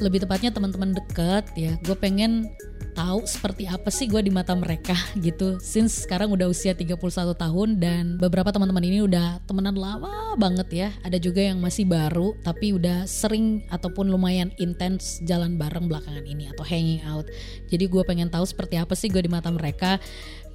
lebih 0.04 0.28
tepatnya 0.28 0.52
teman-teman 0.52 0.92
dekat 0.92 1.48
ya 1.56 1.80
gue 1.80 1.96
pengen 1.96 2.52
tahu 2.96 3.28
seperti 3.28 3.68
apa 3.68 3.92
sih 3.92 4.08
gue 4.08 4.24
di 4.24 4.32
mata 4.32 4.56
mereka 4.56 4.96
gitu. 5.26 5.60
Since 5.60 6.08
sekarang 6.08 6.32
udah 6.32 6.48
usia 6.48 6.72
31 6.72 6.96
tahun 7.36 7.70
dan 7.78 8.04
beberapa 8.16 8.50
teman-teman 8.56 8.88
ini 8.88 9.04
udah 9.04 9.44
temenan 9.44 9.76
lama 9.76 10.34
banget 10.40 10.68
ya. 10.72 10.90
Ada 11.04 11.20
juga 11.20 11.44
yang 11.44 11.60
masih 11.60 11.84
baru 11.84 12.34
tapi 12.42 12.72
udah 12.72 13.04
sering 13.04 13.68
ataupun 13.68 14.08
lumayan 14.08 14.56
intens 14.58 15.20
jalan 15.28 15.60
bareng 15.60 15.92
belakangan 15.92 16.24
ini 16.24 16.48
atau 16.56 16.64
hanging 16.64 17.04
out. 17.04 17.28
Jadi 17.68 17.86
gue 17.92 18.04
pengen 18.08 18.32
tahu 18.32 18.48
seperti 18.48 18.80
apa 18.80 18.96
sih 18.96 19.12
gue 19.12 19.20
di 19.20 19.30
mata 19.30 19.52
mereka. 19.52 20.00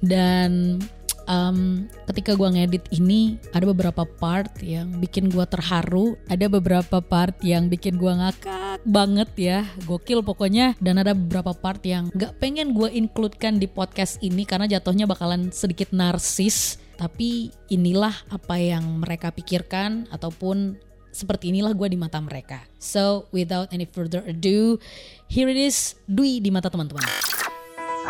Dan 0.01 0.81
um, 1.25 1.85
ketika 2.09 2.37
gue 2.37 2.49
ngedit 2.49 2.85
ini 2.93 3.37
ada 3.51 3.67
beberapa 3.69 4.03
part 4.05 4.49
yang 4.61 4.89
bikin 4.97 5.29
gue 5.29 5.45
terharu, 5.45 6.15
ada 6.29 6.45
beberapa 6.47 7.01
part 7.01 7.35
yang 7.43 7.67
bikin 7.67 7.97
gue 7.97 8.13
ngakak 8.13 8.81
banget 8.87 9.29
ya, 9.37 9.59
gokil 9.85 10.25
pokoknya. 10.25 10.73
Dan 10.81 11.01
ada 11.01 11.13
beberapa 11.17 11.53
part 11.53 11.81
yang 11.85 12.09
gak 12.13 12.37
pengen 12.41 12.73
gue 12.73 12.89
includekan 12.89 13.57
di 13.61 13.67
podcast 13.69 14.21
ini 14.23 14.47
karena 14.47 14.69
jatuhnya 14.69 15.05
bakalan 15.05 15.49
sedikit 15.53 15.91
narsis. 15.93 16.77
Tapi 17.01 17.49
inilah 17.73 18.13
apa 18.29 18.61
yang 18.61 19.01
mereka 19.01 19.33
pikirkan 19.33 20.05
ataupun 20.13 20.77
seperti 21.11 21.51
inilah 21.51 21.75
gue 21.75 21.87
di 21.91 21.99
mata 21.99 22.21
mereka. 22.23 22.63
So 22.79 23.27
without 23.35 23.73
any 23.75 23.89
further 23.89 24.23
ado, 24.23 24.79
here 25.27 25.49
it 25.51 25.59
is 25.59 25.99
Dwi 26.07 26.39
di 26.39 26.53
mata 26.53 26.71
teman-teman. 26.71 27.40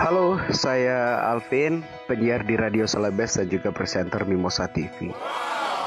Halo, 0.01 0.41
saya 0.49 1.29
Alvin, 1.29 1.85
penyiar 2.09 2.41
di 2.41 2.57
Radio 2.57 2.89
Selebes 2.89 3.37
dan 3.37 3.53
juga 3.53 3.69
presenter 3.69 4.25
Mimosa 4.25 4.65
TV. 4.65 5.13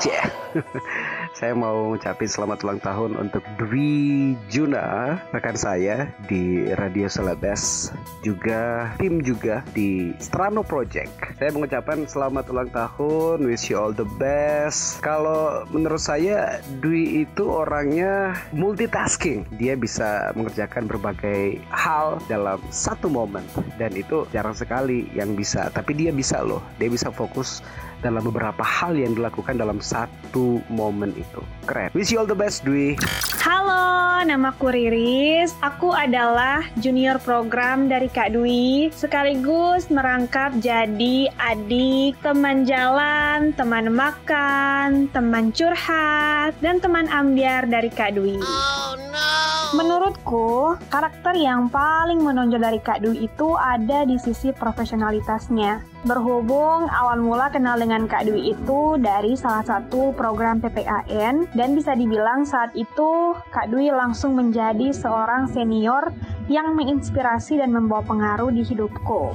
Cie. 0.01 0.19
saya 1.39 1.53
mau 1.55 1.91
ngucapin 1.91 2.31
selamat 2.31 2.63
ulang 2.63 2.81
tahun 2.81 3.19
untuk 3.19 3.43
Dwi 3.59 4.35
Juna, 4.47 5.19
rekan 5.35 5.59
saya 5.59 6.07
di 6.31 6.71
Radio 6.79 7.11
Selebes, 7.11 7.91
juga 8.23 8.95
tim 9.03 9.19
juga 9.23 9.67
di 9.75 10.15
Strano 10.23 10.63
Project. 10.63 11.11
Saya 11.43 11.51
mengucapkan 11.51 12.07
selamat 12.07 12.45
ulang 12.55 12.71
tahun, 12.71 13.43
wish 13.43 13.67
you 13.71 13.77
all 13.77 13.91
the 13.91 14.07
best. 14.19 15.03
Kalau 15.03 15.67
menurut 15.75 16.01
saya 16.01 16.63
Dwi 16.79 17.27
itu 17.27 17.51
orangnya 17.51 18.39
multitasking. 18.55 19.47
Dia 19.59 19.75
bisa 19.75 20.31
mengerjakan 20.39 20.87
berbagai 20.87 21.59
hal 21.75 22.23
dalam 22.31 22.63
satu 22.71 23.11
momen 23.11 23.43
dan 23.75 23.91
itu 23.99 24.23
jarang 24.31 24.55
sekali 24.55 25.11
yang 25.13 25.35
bisa. 25.35 25.67
Tapi 25.75 25.99
dia 25.99 26.15
bisa 26.15 26.41
loh. 26.41 26.63
Dia 26.79 26.87
bisa 26.87 27.11
fokus 27.11 27.61
dalam 28.05 28.21
beberapa 28.21 28.61
hal 28.61 28.93
yang 28.93 29.17
dilakukan 29.17 29.57
dalam 29.57 29.81
satu 29.81 30.61
momen 30.69 31.17
itu. 31.17 31.41
Keren. 31.65 31.89
Wish 31.97 32.13
you 32.13 32.21
all 32.21 32.29
the 32.29 32.37
best, 32.37 32.61
Dwi. 32.69 33.01
Halo, 33.41 34.21
namaku 34.29 34.69
Riris. 34.69 35.57
Aku 35.65 35.97
adalah 35.97 36.61
junior 36.77 37.17
program 37.17 37.89
dari 37.89 38.13
Kak 38.13 38.37
Dwi, 38.37 38.93
sekaligus 38.93 39.89
merangkap 39.89 40.53
jadi 40.61 41.33
adik, 41.41 42.21
teman 42.21 42.69
jalan, 42.69 43.57
teman 43.57 43.89
makan, 43.89 45.09
teman 45.17 45.49
curhat, 45.57 46.53
dan 46.61 46.85
teman 46.85 47.09
ambiar 47.09 47.65
dari 47.65 47.89
Kak 47.89 48.21
Dwi. 48.21 48.37
Menurutku, 49.75 50.79
karakter 50.87 51.35
yang 51.35 51.67
paling 51.67 52.23
menonjol 52.23 52.63
dari 52.63 52.79
Kak 52.79 53.03
Dwi 53.03 53.27
itu 53.27 53.59
ada 53.59 54.07
di 54.07 54.15
sisi 54.23 54.55
profesionalitasnya. 54.55 55.83
Berhubung 56.07 56.87
awal 56.87 57.19
mula 57.19 57.51
kenal 57.51 57.75
dengan 57.83 58.07
Kak 58.07 58.31
Dwi 58.31 58.55
itu 58.55 58.95
dari 59.03 59.35
salah 59.35 59.67
satu 59.67 60.15
program 60.15 60.63
PPAN 60.63 61.51
dan 61.59 61.75
bisa 61.75 61.99
dibilang 61.99 62.47
saat 62.47 62.71
itu 62.79 63.35
Kak 63.51 63.75
Dwi 63.75 63.91
langsung 63.91 64.39
menjadi 64.39 64.95
seorang 64.95 65.51
senior 65.51 66.15
yang 66.47 66.79
menginspirasi 66.79 67.59
dan 67.59 67.75
membawa 67.75 68.07
pengaruh 68.07 68.55
di 68.55 68.63
hidupku. 68.63 69.35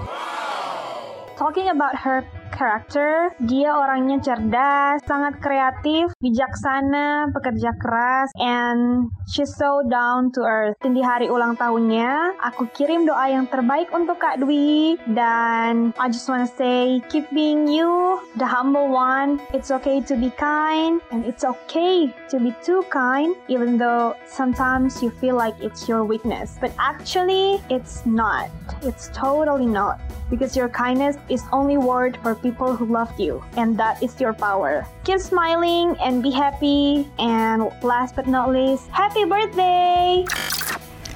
Talking 1.36 1.68
about 1.68 2.00
her 2.00 2.24
character, 2.60 3.32
dia 3.40 3.72
orangnya 3.72 4.20
cerdas, 4.20 5.00
sangat 5.08 5.40
kreatif, 5.40 6.12
bijaksana, 6.20 7.32
pekerja 7.32 7.72
keras, 7.80 8.28
and 8.36 9.08
she's 9.32 9.56
so 9.56 9.80
down 9.88 10.28
to 10.36 10.44
earth. 10.44 10.76
Dan 10.84 10.92
di 10.92 11.00
hari 11.00 11.32
ulang 11.32 11.56
tahunnya, 11.56 12.36
aku 12.44 12.68
kirim 12.76 13.08
doa 13.08 13.32
yang 13.32 13.48
terbaik 13.48 13.88
untuk 13.96 14.20
Kak 14.20 14.44
Dwi. 14.44 15.00
Dan 15.08 15.96
I 15.96 16.12
just 16.12 16.28
wanna 16.28 16.52
say, 16.52 17.00
keep 17.08 17.32
being 17.32 17.64
you, 17.72 18.20
the 18.36 18.44
humble 18.44 18.92
one. 18.92 19.40
It's 19.56 19.72
okay 19.72 20.04
to 20.04 20.20
be 20.20 20.28
kind, 20.36 21.00
and 21.16 21.24
it's 21.24 21.48
okay 21.48 22.12
to 22.28 22.36
be 22.44 22.52
too 22.60 22.84
kind, 22.92 23.40
even 23.48 23.80
though 23.80 24.20
sometimes 24.28 25.00
you 25.00 25.16
feel 25.24 25.40
like 25.40 25.56
it's 25.64 25.88
your 25.88 26.04
weakness. 26.04 26.60
But 26.60 26.76
actually, 26.76 27.64
it's 27.72 28.04
not. 28.04 28.52
It's 28.84 29.08
totally 29.16 29.70
not. 29.70 30.04
Because 30.30 30.54
your 30.54 30.70
kindness 30.70 31.18
is 31.26 31.42
only 31.50 31.82
word 31.82 32.14
for 32.22 32.36
people 32.38 32.49
who 32.52 32.86
love 32.86 33.14
you, 33.20 33.44
and 33.58 33.78
that 33.78 34.02
is 34.02 34.16
your 34.20 34.34
power. 34.34 34.86
Keep 35.04 35.20
smiling 35.20 35.96
and 36.02 36.24
be 36.24 36.32
happy. 36.32 37.08
And 37.20 37.70
last 37.84 38.16
but 38.16 38.28
not 38.28 38.50
least, 38.50 38.90
happy 38.90 39.26
birthday! 39.26 40.26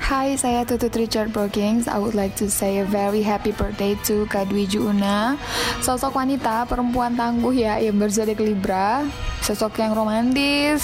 Hai, 0.03 0.35
saya 0.35 0.67
Tutut 0.67 0.91
Richard 0.99 1.31
Brokings. 1.31 1.87
I 1.87 1.95
would 1.95 2.11
like 2.11 2.35
to 2.35 2.51
say 2.51 2.83
a 2.83 2.85
very 2.85 3.23
happy 3.23 3.55
birthday 3.55 3.95
to 4.03 4.27
Kak 4.27 4.51
Dwi 4.51 4.67
Juuna. 4.67 5.39
Sosok 5.79 6.19
wanita, 6.19 6.67
perempuan 6.67 7.15
tangguh 7.15 7.55
ya, 7.55 7.79
yang 7.79 7.95
berzodiak 7.95 8.43
Libra. 8.43 9.07
Sosok 9.39 9.79
yang 9.79 9.95
romantis, 9.95 10.83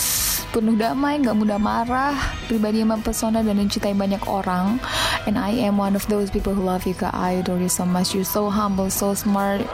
penuh 0.55 0.79
damai, 0.79 1.19
gak 1.19 1.35
mudah 1.35 1.59
marah, 1.59 2.15
pribadi 2.47 2.79
yang 2.79 2.95
mempesona 2.95 3.43
dan 3.43 3.59
dicintai 3.59 3.91
banyak 3.91 4.23
orang. 4.23 4.79
And 5.27 5.35
I 5.35 5.51
am 5.67 5.75
one 5.75 5.99
of 5.99 6.07
those 6.07 6.31
people 6.31 6.55
who 6.55 6.63
love 6.63 6.87
you, 6.87 6.95
Kak. 6.95 7.11
I 7.11 7.43
adore 7.43 7.59
you 7.59 7.69
so 7.69 7.83
much. 7.83 8.15
You're 8.15 8.23
so 8.23 8.47
humble, 8.47 8.87
so 8.87 9.11
smart. 9.11 9.67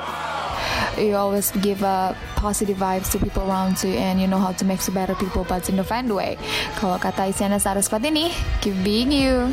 You 0.96 1.20
always 1.20 1.52
give 1.60 1.84
a 1.84 2.16
positive 2.40 2.80
vibes 2.80 3.12
to 3.12 3.20
people 3.20 3.44
around 3.44 3.84
you 3.84 3.92
and 4.00 4.20
you 4.20 4.28
know 4.28 4.40
how 4.40 4.56
to 4.56 4.64
make 4.64 4.80
to 4.88 4.92
better 4.92 5.16
people 5.16 5.44
but 5.44 5.68
in 5.68 5.76
a 5.80 5.84
fun 5.84 6.08
way. 6.08 6.40
Kalau 6.80 6.96
kata 6.96 7.28
Isyana 7.28 7.60
Sarasvati 7.60 8.08
nih, 8.08 8.32
keep 8.64 8.80
being 8.80 9.12
you. 9.12 9.52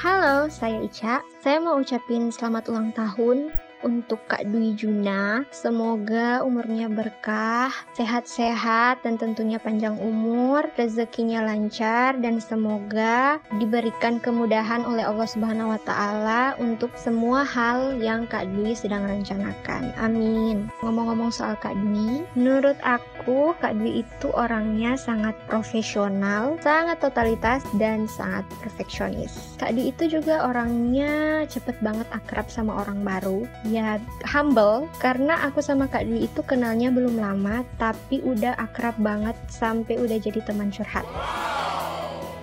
Halo, 0.00 0.48
saya 0.48 0.80
Ica. 0.80 1.20
Saya 1.44 1.60
mau 1.60 1.76
ucapin 1.76 2.32
selamat 2.32 2.72
ulang 2.72 2.96
tahun 2.96 3.52
untuk 3.84 4.22
Kak 4.30 4.48
Dwi 4.48 4.72
Juna. 4.72 5.44
Semoga 5.52 6.40
umurnya 6.40 6.88
berkah, 6.88 7.68
sehat-sehat, 7.92 9.04
dan 9.04 9.20
tentunya 9.20 9.60
panjang 9.60 10.00
umur, 10.00 10.64
rezekinya 10.80 11.44
lancar, 11.44 12.16
dan 12.16 12.40
semoga 12.40 13.36
diberikan 13.60 14.16
kemudahan 14.16 14.82
oleh 14.88 15.04
Allah 15.04 15.28
Subhanahu 15.28 15.76
wa 15.76 15.80
Ta'ala 15.84 16.56
untuk 16.56 16.94
semua 16.96 17.44
hal 17.44 18.00
yang 18.00 18.24
Kak 18.24 18.48
Dwi 18.56 18.72
sedang 18.72 19.04
rencanakan. 19.04 19.92
Amin. 20.00 20.72
Ngomong-ngomong 20.80 21.28
soal 21.28 21.58
Kak 21.60 21.76
Dwi, 21.76 22.24
menurut 22.32 22.78
aku, 22.80 23.19
Kak 23.60 23.76
Dwi 23.76 24.02
itu 24.02 24.28
orangnya 24.32 24.96
sangat 24.96 25.36
profesional, 25.46 26.56
sangat 26.64 27.02
totalitas, 27.04 27.60
dan 27.76 28.08
sangat 28.08 28.46
perfeksionis. 28.64 29.56
Kak 29.60 29.76
Dwi 29.76 29.92
itu 29.92 30.20
juga 30.20 30.48
orangnya 30.48 31.44
cepet 31.44 31.76
banget 31.84 32.08
akrab 32.14 32.48
sama 32.48 32.80
orang 32.80 33.04
baru 33.04 33.44
ya 33.68 34.00
humble 34.24 34.88
karena 34.98 35.36
aku 35.44 35.60
sama 35.60 35.86
Kak 35.90 36.08
Dwi 36.08 36.26
itu 36.26 36.40
kenalnya 36.46 36.88
belum 36.88 37.20
lama 37.20 37.62
tapi 37.76 38.24
udah 38.24 38.56
akrab 38.56 38.96
banget 38.98 39.36
sampai 39.52 40.00
udah 40.00 40.16
jadi 40.16 40.40
teman 40.44 40.72
curhat. 40.72 41.04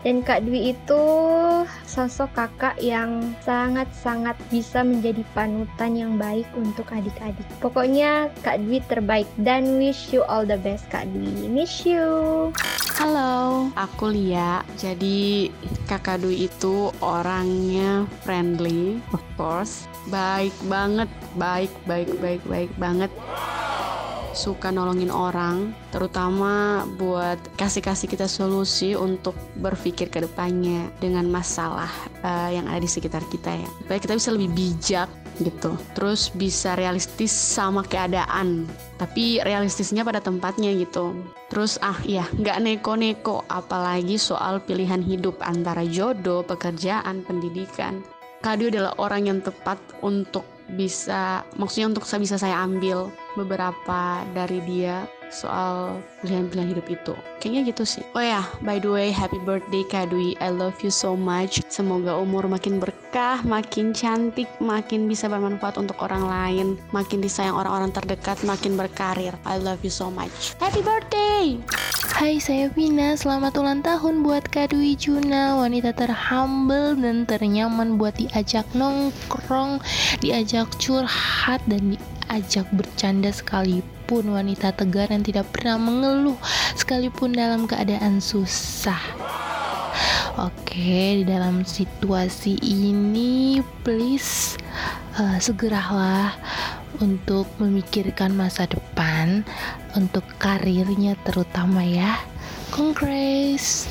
Dan 0.05 0.21
Kak 0.21 0.45
Dwi 0.45 0.77
itu 0.77 1.03
sosok 1.89 2.29
kakak 2.37 2.77
yang 2.77 3.33
sangat-sangat 3.41 4.37
bisa 4.53 4.85
menjadi 4.85 5.25
panutan 5.33 5.97
yang 5.97 6.13
baik 6.21 6.45
untuk 6.53 6.89
adik-adik. 6.93 7.45
Pokoknya 7.57 8.29
Kak 8.45 8.61
Dwi 8.61 8.79
terbaik 8.85 9.27
dan 9.41 9.81
wish 9.81 10.13
you 10.13 10.21
all 10.29 10.45
the 10.45 10.59
best 10.61 10.85
Kak 10.93 11.09
Dwi. 11.09 11.49
Miss 11.49 11.83
you. 11.83 12.53
Halo, 12.97 13.69
aku 13.77 14.09
Lia. 14.09 14.65
Jadi 14.73 15.53
kakak 15.85 16.25
Dwi 16.25 16.49
itu 16.49 16.89
orangnya 16.97 18.09
friendly, 18.25 18.97
of 19.13 19.21
course. 19.37 19.85
Baik 20.09 20.53
banget, 20.65 21.09
baik, 21.37 21.69
baik, 21.85 22.09
baik, 22.17 22.41
baik 22.49 22.71
banget. 22.81 23.13
Suka 24.37 24.69
nolongin 24.69 25.09
orang, 25.09 25.73
terutama 25.89 26.85
buat 27.01 27.41
kasih-kasih 27.57 28.05
kita 28.05 28.29
solusi 28.29 28.93
untuk 28.93 29.33
berpikir 29.57 30.13
ke 30.13 30.21
depannya 30.21 30.93
dengan 31.01 31.25
masalah 31.25 31.89
eh, 32.21 32.53
yang 32.53 32.69
ada 32.69 32.77
di 32.77 32.85
sekitar 32.85 33.25
kita 33.33 33.57
ya. 33.57 33.69
Supaya 33.81 33.97
kita 33.97 34.13
bisa 34.13 34.29
lebih 34.29 34.53
bijak 34.53 35.09
gitu. 35.41 35.73
Terus 35.97 36.29
bisa 36.37 36.77
realistis 36.77 37.33
sama 37.33 37.81
keadaan, 37.81 38.69
tapi 39.01 39.41
realistisnya 39.41 40.05
pada 40.05 40.21
tempatnya 40.21 40.69
gitu. 40.77 41.17
Terus 41.49 41.81
ah 41.81 41.97
iya 42.05 42.29
nggak 42.37 42.61
neko-neko 42.61 43.41
apalagi 43.49 44.21
soal 44.21 44.61
pilihan 44.61 45.01
hidup 45.01 45.41
antara 45.41 45.81
jodoh, 45.81 46.45
pekerjaan, 46.45 47.25
pendidikan. 47.25 48.05
Kado 48.45 48.69
adalah 48.69 48.93
orang 49.01 49.33
yang 49.33 49.39
tepat 49.41 49.81
untuk 50.05 50.45
bisa 50.77 51.41
maksudnya 51.57 51.97
untuk 51.97 52.05
bisa 52.05 52.37
saya 52.37 52.61
ambil 52.61 53.09
beberapa 53.37 54.25
dari 54.33 54.57
dia 54.65 55.05
soal 55.29 55.99
pilihan-pilihan 56.23 56.71
hidup 56.71 56.87
itu. 56.87 57.13
Kayaknya 57.43 57.61
gitu 57.75 57.83
sih. 57.83 58.03
Oh 58.15 58.23
ya, 58.23 58.43
by 58.63 58.79
the 58.79 58.89
way, 58.89 59.11
happy 59.11 59.37
birthday 59.43 59.83
Kak 59.87 60.09
Dwi. 60.09 60.39
I 60.39 60.49
love 60.49 60.79
you 60.81 60.91
so 60.91 61.13
much. 61.13 61.61
Semoga 61.67 62.15
umur 62.17 62.47
makin 62.47 62.79
berkah, 62.79 63.43
makin 63.43 63.91
cantik, 63.91 64.47
makin 64.63 65.05
bisa 65.05 65.27
bermanfaat 65.27 65.77
untuk 65.77 65.99
orang 66.01 66.25
lain, 66.25 66.67
makin 66.95 67.19
disayang 67.19 67.55
orang-orang 67.55 67.91
terdekat, 67.93 68.39
makin 68.47 68.79
berkarir. 68.79 69.35
I 69.43 69.59
love 69.59 69.83
you 69.83 69.91
so 69.91 70.07
much. 70.09 70.55
Happy 70.57 70.81
birthday! 70.81 71.59
Hai, 72.17 72.41
saya 72.41 72.73
Vina. 72.73 73.13
Selamat 73.13 73.53
ulang 73.61 73.85
tahun 73.85 74.25
buat 74.25 74.49
Kak 74.49 74.73
Dwi 74.73 74.97
Juna, 74.97 75.53
wanita 75.61 75.93
terhumble 75.93 76.97
dan 76.97 77.29
ternyaman 77.29 78.01
buat 78.01 78.17
diajak 78.17 78.65
nongkrong, 78.73 79.77
diajak 80.17 80.65
curhat, 80.81 81.61
dan 81.69 81.93
diajak 82.27 82.67
bercanda 82.75 83.31
sekalipun 83.31 84.35
wanita 84.35 84.75
tegar 84.75 85.07
yang 85.07 85.23
tidak 85.23 85.47
pernah 85.55 85.79
mengeluh 85.79 86.35
sekalipun 86.75 87.31
dalam 87.31 87.63
keadaan 87.63 88.19
susah. 88.19 88.99
Oke, 90.35 91.23
di 91.23 91.25
dalam 91.25 91.63
situasi 91.63 92.59
ini, 92.61 93.63
please 93.81 94.59
uh, 95.17 95.39
segeralah 95.39 96.35
untuk 96.99 97.47
memikirkan 97.63 98.35
masa 98.35 98.67
depan, 98.67 99.47
untuk 99.95 100.27
karirnya 100.37 101.15
terutama 101.23 101.81
ya. 101.81 102.21
Congrats! 102.69 103.87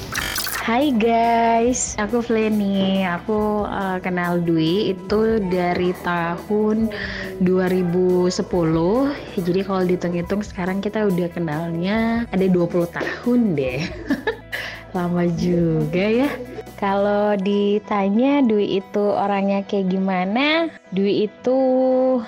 Hai 0.67 0.91
guys, 0.91 1.95
aku 1.95 2.19
Flenny. 2.19 3.07
Aku 3.07 3.63
uh, 3.71 4.03
kenal 4.03 4.43
Dwi 4.43 4.99
itu 4.99 5.39
dari 5.47 5.95
tahun 6.03 6.91
2010. 7.39 8.35
Jadi 9.47 9.61
kalau 9.63 9.83
dihitung-hitung 9.87 10.43
sekarang 10.43 10.83
kita 10.83 11.07
udah 11.07 11.31
kenalnya 11.31 12.27
ada 12.35 12.51
20 12.51 12.83
tahun 12.83 13.55
deh. 13.55 13.87
Lama 14.99 15.31
juga 15.39 16.03
ya. 16.03 16.35
Kalau 16.77 17.41
ditanya 17.41 18.45
Dwi 18.45 18.85
itu 18.85 19.01
orangnya 19.01 19.65
kayak 19.65 19.97
gimana? 19.97 20.69
Dwi 20.93 21.25
itu 21.25 21.59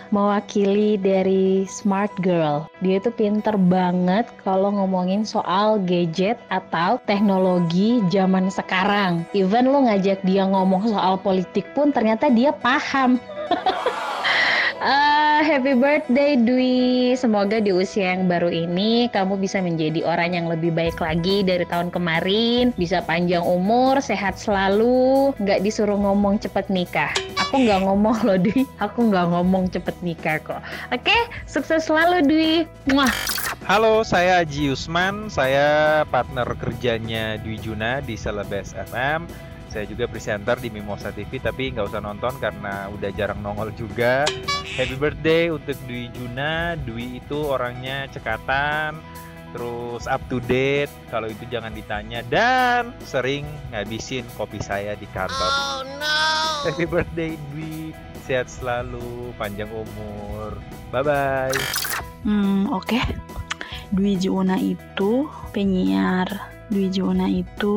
mewakili 0.08 0.96
dari 0.96 1.68
smart 1.68 2.08
girl. 2.24 2.64
Dia 2.80 2.96
itu 2.96 3.12
pinter 3.12 3.60
banget 3.60 4.24
kalau 4.40 4.72
ngomongin 4.72 5.28
soal 5.28 5.76
gadget 5.84 6.40
atau 6.48 6.96
teknologi 7.04 8.00
zaman 8.08 8.48
sekarang. 8.48 9.28
Even 9.36 9.68
lo 9.68 9.84
ngajak 9.84 10.24
dia 10.24 10.48
ngomong 10.48 10.88
soal 10.88 11.20
politik 11.20 11.68
pun 11.76 11.92
ternyata 11.92 12.32
dia 12.32 12.48
paham. 12.48 13.20
Uh, 14.78 15.42
happy 15.42 15.74
birthday 15.74 16.38
Dwi. 16.38 17.10
Semoga 17.18 17.58
di 17.58 17.74
usia 17.74 18.14
yang 18.14 18.30
baru 18.30 18.46
ini 18.46 19.10
kamu 19.10 19.34
bisa 19.34 19.58
menjadi 19.58 20.06
orang 20.06 20.38
yang 20.38 20.46
lebih 20.46 20.70
baik 20.70 21.02
lagi 21.02 21.42
dari 21.42 21.66
tahun 21.66 21.90
kemarin. 21.90 22.70
Bisa 22.78 23.02
panjang 23.02 23.42
umur, 23.42 23.98
sehat 23.98 24.38
selalu, 24.38 25.34
nggak 25.42 25.66
disuruh 25.66 25.98
ngomong 25.98 26.38
cepet 26.38 26.70
nikah. 26.70 27.10
Aku 27.42 27.58
nggak 27.58 27.90
ngomong 27.90 28.22
loh 28.22 28.38
Dwi. 28.38 28.70
Aku 28.78 29.10
nggak 29.10 29.26
ngomong 29.34 29.66
cepet 29.66 29.98
nikah 29.98 30.38
kok. 30.38 30.62
Oke, 30.94 31.26
sukses 31.50 31.90
selalu 31.90 32.22
Dwi. 32.22 32.52
Muah. 32.94 33.10
Halo, 33.66 34.06
saya 34.06 34.46
Aji 34.46 34.70
Usman. 34.70 35.26
Saya 35.26 36.06
partner 36.06 36.54
kerjanya 36.54 37.34
Dwi 37.42 37.58
Juna 37.58 37.98
di 37.98 38.14
Celebes 38.14 38.78
FM. 38.78 39.26
Saya 39.68 39.84
juga 39.84 40.08
presenter 40.08 40.56
di 40.56 40.72
Mimosa 40.72 41.12
TV, 41.12 41.36
tapi 41.36 41.68
nggak 41.72 41.92
usah 41.92 42.00
nonton 42.00 42.32
karena 42.40 42.88
udah 42.88 43.10
jarang 43.12 43.44
nongol 43.44 43.68
juga. 43.76 44.24
Happy 44.64 44.96
birthday 44.96 45.52
untuk 45.52 45.76
Dwi 45.84 46.08
Juna. 46.16 46.72
Dwi 46.80 47.20
itu 47.20 47.36
orangnya 47.36 48.08
cekatan, 48.08 48.96
terus 49.52 50.08
up 50.08 50.24
to 50.32 50.40
date. 50.48 50.88
Kalau 51.12 51.28
itu 51.28 51.44
jangan 51.52 51.76
ditanya 51.76 52.24
dan 52.32 52.96
sering 53.04 53.44
ngabisin 53.68 54.24
kopi 54.40 54.56
saya 54.56 54.96
di 54.96 55.04
kantor. 55.12 55.52
Oh 55.52 55.84
no! 55.84 56.16
Happy 56.64 56.88
birthday 56.88 57.36
Dwi. 57.52 57.92
Sehat 58.24 58.48
selalu, 58.48 59.32
panjang 59.36 59.68
umur. 59.72 60.56
Bye 60.92 61.04
bye. 61.04 61.60
Hmm, 62.24 62.68
oke. 62.72 62.88
Okay. 62.88 63.04
Dwi 63.88 64.20
Juna 64.20 64.60
itu 64.60 65.28
penyiar. 65.56 66.28
Dwi 66.68 66.92
Juna 66.92 67.24
itu 67.24 67.76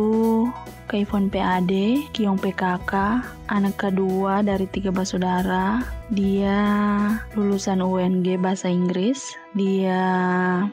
Kaifon 0.91 1.31
PAD, 1.31 1.71
Kiong 2.12 2.36
PKK, 2.36 3.24
anak 3.48 3.79
kedua 3.79 4.43
dari 4.43 4.67
tiga 4.67 4.91
bersaudara. 4.91 5.79
Dia 6.12 6.60
lulusan 7.31 7.79
UNG 7.79 8.36
Bahasa 8.36 8.67
Inggris. 8.67 9.31
Dia 9.55 10.03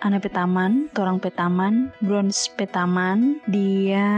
anak 0.03 0.27
petaman, 0.27 0.91
torang 0.91 1.23
petaman, 1.23 1.95
bronze 2.03 2.51
petaman. 2.59 3.39
Dia 3.47 4.11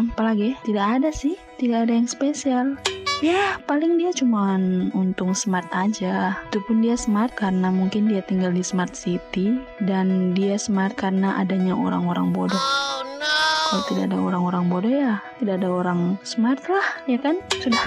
apa 0.00 0.32
lagi? 0.32 0.56
Tidak 0.64 0.80
ada 0.80 1.12
sih, 1.12 1.36
tidak 1.60 1.84
ada 1.84 1.92
yang 1.92 2.08
spesial. 2.08 2.80
Ya, 3.20 3.60
paling 3.68 4.00
dia 4.00 4.16
cuman 4.16 4.88
untung 4.96 5.36
smart 5.36 5.68
aja. 5.76 6.40
Itu 6.48 6.64
pun 6.64 6.80
dia 6.80 6.96
smart 6.96 7.36
karena 7.36 7.68
mungkin 7.68 8.08
dia 8.08 8.24
tinggal 8.24 8.56
di 8.56 8.64
smart 8.64 8.96
city 8.96 9.60
dan 9.84 10.32
dia 10.32 10.56
smart 10.56 10.96
karena 10.96 11.36
adanya 11.36 11.76
orang-orang 11.76 12.32
bodoh. 12.32 12.56
Oh, 12.56 13.04
no. 13.20 13.53
Kalau 13.64 13.82
tidak 13.88 14.12
ada 14.12 14.18
orang-orang 14.20 14.64
bodoh 14.68 14.92
ya, 14.92 15.24
tidak 15.40 15.64
ada 15.64 15.68
orang 15.72 16.00
smart 16.20 16.60
lah, 16.68 16.88
ya 17.08 17.16
kan? 17.16 17.40
Sudah, 17.58 17.84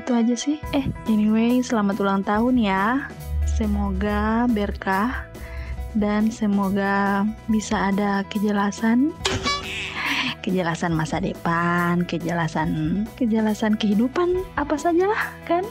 itu 0.00 0.12
aja 0.16 0.34
sih. 0.34 0.56
Eh, 0.72 0.88
anyway, 1.06 1.60
selamat 1.60 2.00
ulang 2.00 2.22
tahun 2.24 2.56
ya. 2.56 3.12
Semoga 3.44 4.48
berkah 4.48 5.28
dan 5.92 6.32
semoga 6.32 7.26
bisa 7.50 7.90
ada 7.92 8.24
kejelasan 8.28 9.12
kejelasan 10.48 10.96
masa 10.96 11.20
depan, 11.20 12.08
kejelasan 12.08 13.04
kejelasan 13.20 13.76
kehidupan 13.76 14.40
apa 14.56 14.80
sajalah 14.80 15.28
kan. 15.44 15.66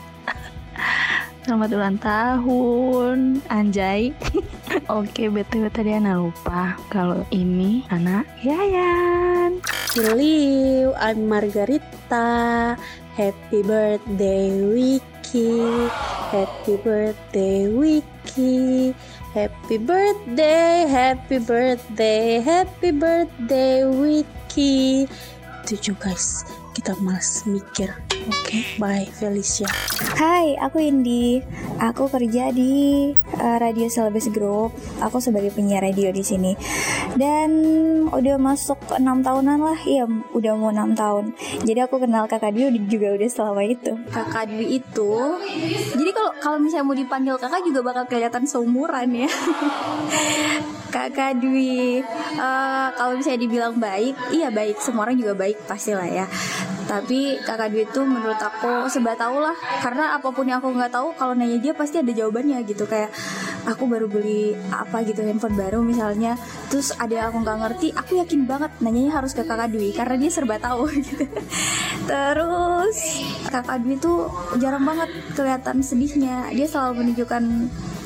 Selamat 1.48 1.72
ulang 1.80 1.96
tahun, 2.04 3.40
Anjay. 3.48 4.12
Oke, 5.00 5.32
btw 5.32 5.72
tadi 5.72 5.96
Ana 5.96 6.20
lupa 6.20 6.76
kalau 6.92 7.24
ini 7.32 7.88
anak 7.88 8.28
Yayan. 8.44 9.64
Hello, 9.96 10.92
I'm 11.00 11.32
Margarita. 11.32 12.76
Happy 13.16 13.64
birthday 13.64 14.60
Wiki. 14.60 15.88
Happy 16.36 16.76
birthday 16.84 17.72
Wiki. 17.72 18.92
Happy 19.32 19.80
birthday, 19.80 20.84
happy 20.84 21.40
birthday, 21.40 22.44
happy 22.44 22.92
birthday 22.92 23.88
Wiki. 23.88 25.08
Tujuh 25.64 25.96
guys, 25.96 26.44
kita 26.78 26.94
malas 27.02 27.42
mikir. 27.50 27.90
Oke, 28.30 28.62
okay, 28.62 28.64
bye 28.78 29.10
Felicia. 29.18 29.66
Hai, 30.14 30.54
aku 30.62 30.78
Indi. 30.78 31.42
Aku 31.82 32.06
kerja 32.06 32.54
di 32.54 33.10
uh, 33.18 33.58
Radio 33.58 33.90
Celebes 33.90 34.30
Group. 34.30 34.78
Aku 35.02 35.18
sebagai 35.18 35.50
penyiar 35.50 35.82
radio 35.82 36.14
di 36.14 36.22
sini. 36.22 36.54
Dan 37.18 37.50
udah 38.14 38.38
masuk 38.38 38.78
enam 38.94 39.26
tahunan 39.26 39.58
lah. 39.58 39.80
Iya, 39.90 40.06
udah 40.38 40.54
mau 40.54 40.70
enam 40.70 40.94
tahun. 40.94 41.34
Jadi 41.66 41.80
aku 41.82 41.98
kenal 41.98 42.30
Kakak 42.30 42.54
Dwi 42.54 42.78
juga 42.86 43.18
udah 43.18 43.30
selama 43.30 43.66
itu. 43.66 43.98
Kakak 44.14 44.54
Dwi 44.54 44.78
itu 44.78 45.14
jadi 45.98 46.12
kalau 46.14 46.32
kalau 46.38 46.58
misalnya 46.62 46.86
mau 46.86 46.98
dipanggil 46.98 47.36
kakak 47.42 47.62
juga 47.66 47.80
bakal 47.82 48.04
kelihatan 48.06 48.44
seumuran 48.46 49.26
ya. 49.26 49.30
Kakak 50.96 51.44
Dwi 51.44 52.00
uh, 52.40 52.77
kalau 52.96 53.18
misalnya 53.18 53.42
dibilang 53.44 53.76
baik, 53.76 54.16
iya 54.32 54.54
baik. 54.54 54.80
Semua 54.80 55.10
orang 55.10 55.18
juga 55.18 55.34
baik 55.34 55.66
pastilah 55.66 56.08
ya. 56.08 56.26
Tapi 56.88 57.36
kakak 57.44 57.76
Dwi 57.76 57.84
itu 57.84 58.02
menurut 58.08 58.40
aku 58.40 58.88
sebab 58.88 59.20
tahu 59.20 59.44
lah. 59.44 59.56
Karena 59.84 60.16
apa 60.16 60.32
pun 60.32 60.48
yang 60.48 60.64
aku 60.64 60.72
nggak 60.72 60.96
tahu 60.96 61.12
kalau 61.20 61.36
nanya 61.36 61.60
dia 61.60 61.74
pasti 61.76 62.00
ada 62.00 62.16
jawabannya 62.16 62.64
gitu. 62.64 62.88
Kayak 62.88 63.12
aku 63.68 63.84
baru 63.92 64.08
beli 64.08 64.56
apa 64.72 65.04
gitu 65.04 65.20
handphone 65.28 65.60
baru 65.60 65.84
misalnya. 65.84 66.40
Terus 66.72 66.96
ada 66.96 67.12
yang 67.12 67.28
aku 67.36 67.44
nggak 67.44 67.58
ngerti 67.60 67.88
aku 67.92 68.12
yakin 68.24 68.48
banget 68.48 68.72
nanyanya 68.80 69.20
harus 69.20 69.36
ke 69.36 69.44
kakak 69.44 69.68
Dwi. 69.76 69.92
Karena 69.92 70.16
dia 70.16 70.32
serba 70.32 70.56
tahu 70.64 70.88
gitu. 71.04 71.28
Terus 72.08 72.98
kakak 73.52 73.84
Dwi 73.84 74.00
tuh 74.00 74.32
jarang 74.64 74.88
banget 74.88 75.12
kelihatan 75.36 75.84
sedihnya. 75.84 76.56
Dia 76.56 76.68
selalu 76.72 77.04
menunjukkan 77.04 77.44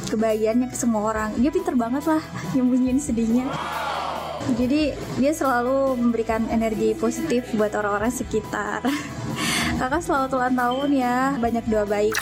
kebahagiaannya 0.09 0.67
ke 0.73 0.77
semua 0.79 1.13
orang. 1.13 1.29
Dia 1.37 1.53
pinter 1.53 1.77
banget 1.77 2.03
lah 2.09 2.23
nyembunyiin 2.57 2.97
sedihnya 2.97 3.45
jadi 4.57 4.93
dia 5.19 5.33
selalu 5.33 5.97
memberikan 5.97 6.45
energi 6.49 6.93
positif 6.97 7.47
buat 7.55 7.73
orang-orang 7.75 8.11
sekitar. 8.11 8.81
Kakak 9.79 10.01
selamat 10.03 10.29
ulang 10.37 10.55
tahun 10.57 10.89
ya. 10.93 11.17
Banyak 11.37 11.65
doa 11.69 11.85
baik. 11.85 12.15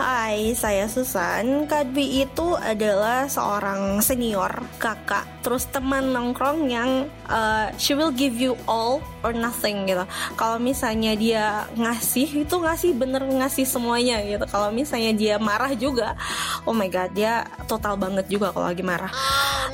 Hai, 0.00 0.56
saya 0.56 0.88
Susan. 0.88 1.68
Kadbi 1.68 2.24
itu 2.24 2.56
adalah 2.56 3.28
seorang 3.28 4.00
senior 4.00 4.48
kakak, 4.80 5.28
terus 5.44 5.68
teman 5.68 6.16
nongkrong 6.16 6.72
yang 6.72 7.10
uh, 7.28 7.68
she 7.76 7.92
will 7.92 8.14
give 8.14 8.38
you 8.38 8.56
all 8.64 9.04
or 9.22 9.32
nothing 9.36 9.88
gitu. 9.88 10.04
Kalau 10.36 10.56
misalnya 10.60 11.12
dia 11.16 11.66
ngasih 11.76 12.44
itu 12.46 12.54
ngasih 12.56 12.96
bener 12.96 13.22
ngasih 13.24 13.64
semuanya 13.64 14.20
gitu. 14.24 14.44
Kalau 14.48 14.72
misalnya 14.72 15.12
dia 15.14 15.34
marah 15.36 15.72
juga 15.76 16.16
oh 16.64 16.74
my 16.74 16.88
god 16.88 17.12
dia 17.12 17.44
total 17.64 17.96
banget 17.96 18.26
juga 18.28 18.52
kalau 18.52 18.68
lagi 18.68 18.84
marah. 18.84 19.12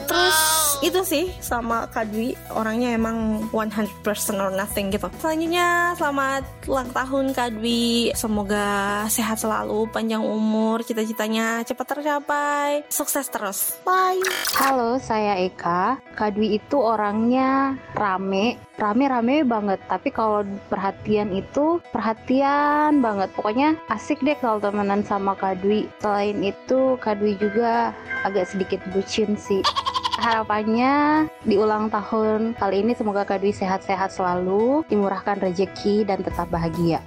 Terus 0.06 0.38
itu 0.84 1.00
sih 1.08 1.32
sama 1.40 1.88
Kak 1.88 2.12
Dwi 2.12 2.36
orangnya 2.52 2.92
emang 2.92 3.48
100% 3.48 4.04
or 4.36 4.52
nothing 4.52 4.92
gitu. 4.92 5.08
Selanjutnya 5.18 5.96
selamat 5.96 6.44
ulang 6.68 6.90
tahun 6.92 7.24
Kak 7.32 7.50
Dwi. 7.56 8.12
Semoga 8.12 8.66
sehat 9.08 9.40
selalu 9.40 9.88
panjang 9.88 10.20
umur 10.20 10.84
cita-citanya 10.84 11.64
cepat 11.64 11.86
tercapai. 11.96 12.84
Sukses 12.92 13.26
terus. 13.32 13.80
Bye. 13.88 14.20
Halo, 14.56 15.00
saya 15.00 15.40
Eka. 15.40 16.00
Kadwi 16.16 16.60
itu 16.60 16.76
orangnya 16.76 17.76
rame, 17.96 18.56
banget. 19.42 19.82
Tapi 19.90 20.08
kalau 20.14 20.46
perhatian 20.70 21.34
itu 21.34 21.82
perhatian 21.90 23.02
banget. 23.02 23.28
Pokoknya 23.34 23.76
asik 23.90 24.22
deh 24.22 24.38
kalau 24.38 24.62
temenan 24.62 25.02
sama 25.02 25.34
Kadwi. 25.34 25.90
Selain 26.00 26.38
itu, 26.40 26.96
Kadwi 27.02 27.36
juga 27.36 27.90
agak 28.24 28.48
sedikit 28.48 28.80
bucin 28.94 29.34
sih. 29.34 29.60
Harapannya 30.16 31.28
di 31.44 31.60
ulang 31.60 31.92
tahun 31.92 32.56
kali 32.56 32.80
ini 32.80 32.96
semoga 32.96 33.28
Kadwi 33.28 33.52
sehat-sehat 33.52 34.16
selalu, 34.16 34.80
dimurahkan 34.88 35.36
rejeki 35.44 36.08
dan 36.08 36.24
tetap 36.24 36.48
bahagia. 36.48 37.04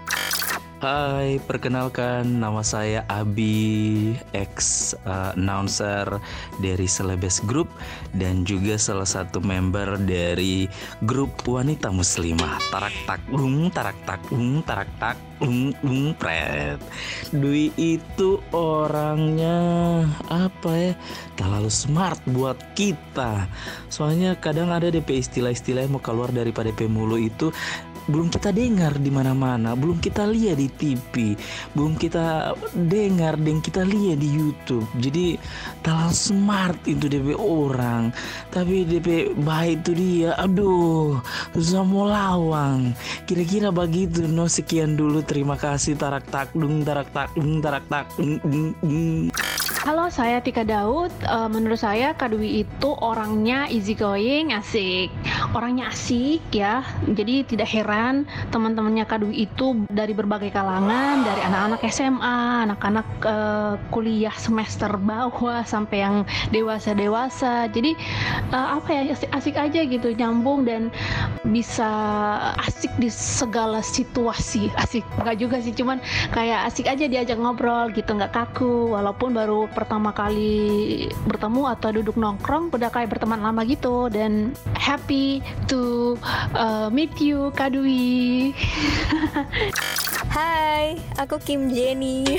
Hai, 0.80 1.44
perkenalkan 1.44 2.40
nama 2.40 2.64
saya 2.64 3.04
Abi, 3.12 4.16
ex 4.32 4.96
uh, 5.04 5.36
announcer 5.36 6.08
dari 6.64 6.88
Celebes 6.88 7.44
Group 7.44 7.68
dan 8.16 8.48
juga 8.48 8.80
salah 8.80 9.04
satu 9.04 9.44
member 9.44 10.00
dari 10.08 10.72
grup 11.04 11.36
wanita 11.44 11.92
muslimah. 11.92 12.64
Tarak 12.72 12.96
tak 13.04 13.20
dung, 13.28 13.68
tarak 13.76 14.00
tak 14.08 14.24
dung, 14.32 14.64
tarak 14.64 14.88
tak 15.04 15.20
dung, 15.44 15.76
dung, 15.84 16.16
pret. 16.16 16.80
Dwi 17.36 17.76
itu 17.76 18.40
orangnya 18.56 19.60
apa 20.32 20.72
ya? 20.80 20.94
Terlalu 21.36 21.72
smart 21.72 22.24
buat 22.32 22.56
kita. 22.80 23.52
Soalnya 23.92 24.40
kadang 24.40 24.72
ada 24.72 24.88
DP 24.88 25.20
istilah-istilah 25.20 25.88
yang 25.88 26.00
mau 26.00 26.04
keluar 26.04 26.32
daripada 26.32 26.72
DP 26.72 26.88
mulu 26.88 27.20
itu 27.20 27.52
belum 28.06 28.30
kita 28.30 28.54
dengar 28.54 28.94
di 29.02 29.10
mana-mana, 29.10 29.74
belum 29.74 29.98
kita 29.98 30.30
lihat 30.30 30.62
di 30.62 30.70
TV, 30.70 31.34
belum 31.74 31.98
kita 31.98 32.54
dengar 32.78 33.36
dan 33.42 33.58
kita 33.60 33.82
lihat 33.84 34.22
di 34.22 34.30
YouTube. 34.30 34.86
Jadi 35.02 35.36
terlalu 35.82 36.14
smart 36.14 36.80
itu 36.86 37.10
DP 37.10 37.34
orang, 37.36 38.14
tapi 38.54 38.86
DP 38.86 39.34
baik 39.42 39.84
itu 39.84 39.92
dia. 39.96 40.32
Aduh, 40.38 41.18
susah 41.56 41.84
mau 41.88 42.06
lawang. 42.06 42.92
Kira-kira 43.24 43.72
begitu. 43.72 44.28
No 44.28 44.46
sekian 44.52 45.00
dulu. 45.00 45.24
Terima 45.24 45.56
kasih. 45.56 45.96
Tarak 45.96 46.28
tak 46.28 46.52
dung, 46.52 46.84
tarak 46.84 47.10
tak 47.16 47.32
dung, 47.34 47.64
tarak 47.64 47.86
tak 47.88 48.06
dung, 48.20 48.38
dung, 48.44 48.70
dung. 48.84 49.32
Halo, 49.80 50.12
saya 50.12 50.44
Tika 50.44 50.68
Daud. 50.68 51.08
Eh, 51.24 51.48
menurut 51.48 51.80
saya 51.80 52.12
Kadwi 52.12 52.68
itu 52.68 52.90
orangnya 53.00 53.64
easy 53.72 53.96
going, 53.96 54.52
asik. 54.52 55.08
Orangnya 55.56 55.88
asik 55.88 56.44
ya. 56.52 56.84
Jadi 57.08 57.48
tidak 57.48 57.72
heran 57.72 58.28
teman-temannya 58.52 59.08
Kadwi 59.08 59.48
itu 59.48 59.88
dari 59.88 60.12
berbagai 60.12 60.52
kalangan, 60.52 61.24
dari 61.24 61.42
anak-anak 61.48 61.80
SMA, 61.96 62.68
anak-anak 62.68 63.08
eh, 63.24 63.74
kuliah 63.88 64.36
semester 64.36 64.92
bawah 65.00 65.64
sampai 65.64 66.04
yang 66.04 66.16
dewasa-dewasa. 66.52 67.72
Jadi 67.72 67.96
eh, 68.52 68.68
apa 68.76 68.90
ya 68.92 69.16
asik, 69.16 69.32
asik 69.32 69.56
aja 69.56 69.80
gitu, 69.88 70.12
nyambung 70.12 70.68
dan 70.68 70.92
bisa 71.48 71.88
asik 72.68 72.92
di 73.00 73.08
segala 73.08 73.80
situasi. 73.80 74.68
Asik 74.76 75.08
enggak 75.24 75.40
juga 75.40 75.64
sih, 75.64 75.72
cuman 75.72 76.04
kayak 76.36 76.68
asik 76.68 76.92
aja 76.92 77.08
diajak 77.08 77.40
ngobrol 77.40 77.88
gitu, 77.96 78.12
nggak 78.12 78.36
kaku 78.36 78.92
walaupun 78.92 79.32
baru 79.32 79.69
pertama 79.72 80.12
kali 80.12 81.08
bertemu 81.26 81.62
atau 81.74 81.90
duduk 81.94 82.16
nongkrong 82.18 82.74
udah 82.74 82.90
kayak 82.90 83.14
berteman 83.14 83.42
lama 83.42 83.62
gitu. 83.66 84.10
Dan 84.10 84.58
happy 84.76 85.40
to 85.70 86.16
uh, 86.58 86.90
meet 86.90 87.14
you 87.22 87.54
Kadwi 87.54 88.52
Hai, 90.30 90.94
aku 91.18 91.42
Kim 91.42 91.74
Jenny. 91.74 92.22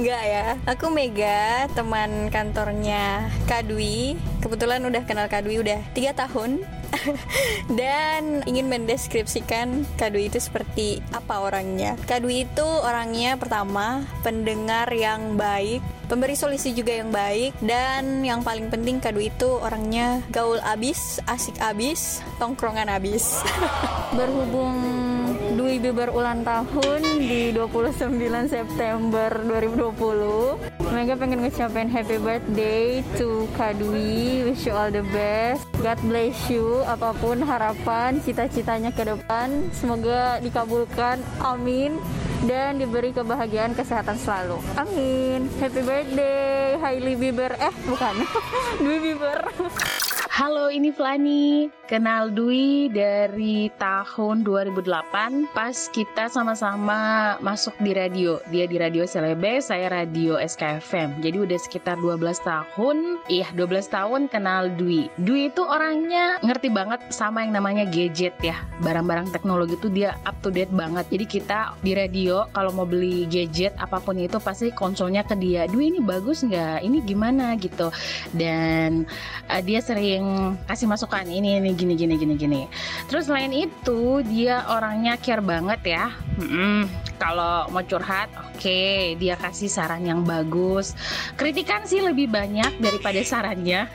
Enggak 0.00 0.24
ya, 0.24 0.56
aku 0.64 0.88
Mega, 0.88 1.68
teman 1.76 2.32
kantornya 2.32 3.28
Kadwi. 3.44 4.16
Kebetulan 4.40 4.80
udah 4.80 5.04
kenal 5.04 5.28
Kadwi 5.28 5.60
udah 5.60 5.84
tiga 5.92 6.16
tahun. 6.16 6.64
Dan 7.78 8.40
ingin 8.48 8.72
mendeskripsikan 8.72 9.84
Kadwi 10.00 10.32
itu 10.32 10.40
seperti 10.40 11.04
apa 11.12 11.44
orangnya. 11.44 12.00
Kadwi 12.08 12.48
itu 12.48 12.64
orangnya 12.64 13.36
pertama 13.36 14.08
pendengar 14.24 14.88
yang 14.96 15.36
baik, 15.36 15.84
pemberi 16.08 16.40
solusi 16.40 16.72
juga 16.72 16.96
yang 16.96 17.12
baik, 17.12 17.52
dan 17.60 18.24
yang 18.24 18.40
paling 18.40 18.72
penting 18.72 18.96
Kadwi 18.96 19.28
itu 19.28 19.60
orangnya 19.60 20.24
gaul 20.32 20.56
abis, 20.64 21.20
asik 21.28 21.60
abis, 21.60 22.24
tongkrongan 22.40 22.88
abis. 22.88 23.44
Berhubung 24.16 25.11
Dwi 25.32 25.80
Biber 25.80 26.12
ulang 26.12 26.44
tahun 26.44 27.00
di 27.20 27.52
29 27.56 28.20
September 28.48 29.30
2020 29.44 30.92
Mega 30.92 31.14
pengen 31.16 31.40
ngucapin 31.40 31.88
happy 31.88 32.20
birthday 32.20 33.00
to 33.16 33.48
Kadwi 33.56 34.44
Wish 34.52 34.68
you 34.68 34.76
all 34.76 34.92
the 34.92 35.00
best. 35.08 35.64
God 35.80 35.96
bless 36.04 36.36
you. 36.52 36.84
Apa 36.84 37.16
pun 37.16 37.40
harapan, 37.40 38.20
cita-citanya 38.20 38.92
ke 38.92 39.08
depan 39.08 39.72
Semoga 39.72 40.36
dikabulkan, 40.44 41.24
amin. 41.40 41.96
Dan 42.44 42.82
diberi 42.82 43.14
kebahagiaan, 43.14 43.72
kesehatan 43.72 44.18
selalu. 44.18 44.58
Amin. 44.76 45.46
Happy 45.62 45.80
birthday 45.80 46.76
Hailey 46.76 47.14
Bieber. 47.16 47.54
Eh 47.56 47.72
bukan. 47.88 48.14
Dwi 48.84 48.96
Bieber 49.00 49.40
Halo, 50.32 50.72
ini 50.72 50.88
Flani. 50.88 51.68
Kenal 51.92 52.32
Dwi 52.32 52.88
dari 52.88 53.68
tahun 53.76 54.48
2008 54.48 55.52
pas 55.52 55.76
kita 55.92 56.32
sama-sama 56.32 57.36
masuk 57.44 57.76
di 57.84 57.92
radio. 57.92 58.40
Dia 58.48 58.64
di 58.64 58.80
Radio 58.80 59.04
Celebes, 59.04 59.68
saya 59.68 59.92
radio 59.92 60.40
SKFM. 60.40 61.20
Jadi 61.20 61.36
udah 61.36 61.58
sekitar 61.60 62.00
12 62.00 62.40
tahun. 62.48 63.20
Iya, 63.28 63.52
12 63.52 63.92
tahun 63.92 64.32
kenal 64.32 64.72
Dwi. 64.72 65.12
Dwi 65.20 65.52
itu 65.52 65.60
orangnya 65.68 66.40
ngerti 66.40 66.72
banget 66.72 67.04
sama 67.12 67.44
yang 67.44 67.52
namanya 67.52 67.84
gadget 67.84 68.32
ya. 68.40 68.56
Barang-barang 68.80 69.36
teknologi 69.36 69.76
itu 69.76 69.92
dia 69.92 70.16
up 70.24 70.40
to 70.40 70.48
date 70.48 70.72
banget. 70.72 71.04
Jadi 71.12 71.28
kita 71.28 71.76
di 71.84 71.92
radio 71.92 72.48
kalau 72.56 72.72
mau 72.72 72.88
beli 72.88 73.28
gadget 73.28 73.76
apa 73.76 74.00
pun 74.00 74.16
itu 74.16 74.40
pasti 74.40 74.72
konsolnya 74.72 75.28
ke 75.28 75.36
dia. 75.36 75.68
Dwi 75.68 75.92
ini 75.92 76.00
bagus 76.00 76.40
nggak? 76.40 76.88
Ini 76.88 76.98
gimana 77.04 77.52
gitu. 77.60 77.92
Dan 78.32 79.04
uh, 79.52 79.60
dia 79.60 79.84
sering 79.84 80.22
kasih 80.66 80.86
masukan 80.90 81.24
ini 81.28 81.58
ini 81.60 81.70
gini 81.72 81.94
gini 81.94 82.14
gini 82.18 82.34
gini. 82.36 82.60
Terus 83.06 83.30
selain 83.30 83.52
itu 83.52 84.20
dia 84.26 84.66
orangnya 84.68 85.16
care 85.20 85.44
banget 85.44 85.80
ya. 85.86 86.12
Mm-mm. 86.40 86.90
Kalau 87.20 87.70
mau 87.70 87.84
curhat, 87.86 88.26
oke 88.62 89.18
dia 89.18 89.34
kasih 89.34 89.66
saran 89.66 90.06
yang 90.06 90.22
bagus. 90.22 90.94
Kritikan 91.34 91.82
sih 91.82 91.98
lebih 91.98 92.30
banyak 92.30 92.78
daripada 92.78 93.18
sarannya. 93.26 93.90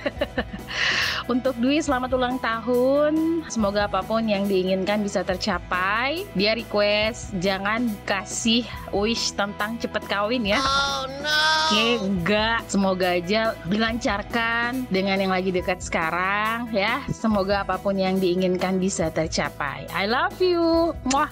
Untuk 1.31 1.55
Dwi 1.55 1.79
selamat 1.79 2.11
ulang 2.11 2.35
tahun. 2.43 3.47
Semoga 3.47 3.87
apa 3.87 4.03
pun 4.03 4.27
yang 4.27 4.43
diinginkan 4.43 4.99
bisa 5.07 5.23
tercapai. 5.23 6.27
Dia 6.35 6.51
request 6.51 7.31
jangan 7.39 7.87
kasih 8.03 8.67
wish 8.91 9.31
tentang 9.39 9.79
cepet 9.79 10.03
kawin 10.11 10.43
ya. 10.43 10.59
Oke, 10.59 12.03
enggak. 12.03 12.67
Semoga 12.67 13.15
aja 13.15 13.55
dilancarkan 13.71 14.91
dengan 14.91 15.15
yang 15.23 15.31
lagi 15.31 15.55
dekat 15.55 15.79
sekarang 15.79 16.67
ya. 16.75 17.07
Semoga 17.07 17.63
apa 17.63 17.79
pun 17.79 17.95
yang 17.95 18.19
diinginkan 18.19 18.83
bisa 18.83 19.07
tercapai. 19.15 19.87
I 19.95 20.11
love 20.11 20.35
you. 20.43 20.91
Muah. 21.07 21.31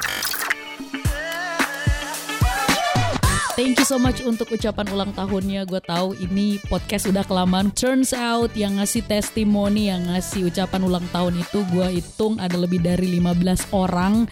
Thank 3.56 3.80
you 3.80 3.88
so 3.88 3.96
much 3.96 4.20
untuk 4.20 4.52
ucapan 4.52 4.84
ulang 4.91 5.15
tahunnya. 5.15 5.63
Gue 5.63 5.80
tahu 5.80 6.12
ini 6.20 6.60
podcast 6.68 7.08
udah 7.08 7.24
kelamaan. 7.24 7.72
Turns 7.72 8.12
out 8.12 8.52
yang 8.52 8.84
ngasih 8.84 9.08
testimoni, 9.08 9.88
yang 9.88 10.12
ngasih 10.12 10.52
ucapan 10.52 10.84
ulang 10.84 11.08
tahun 11.15 11.39
itu 11.39 11.63
gue 11.72 11.88
hitung 12.04 12.36
ada 12.36 12.60
lebih 12.60 12.84
dari 12.84 13.15
15 13.15 13.72
orang. 13.72 14.28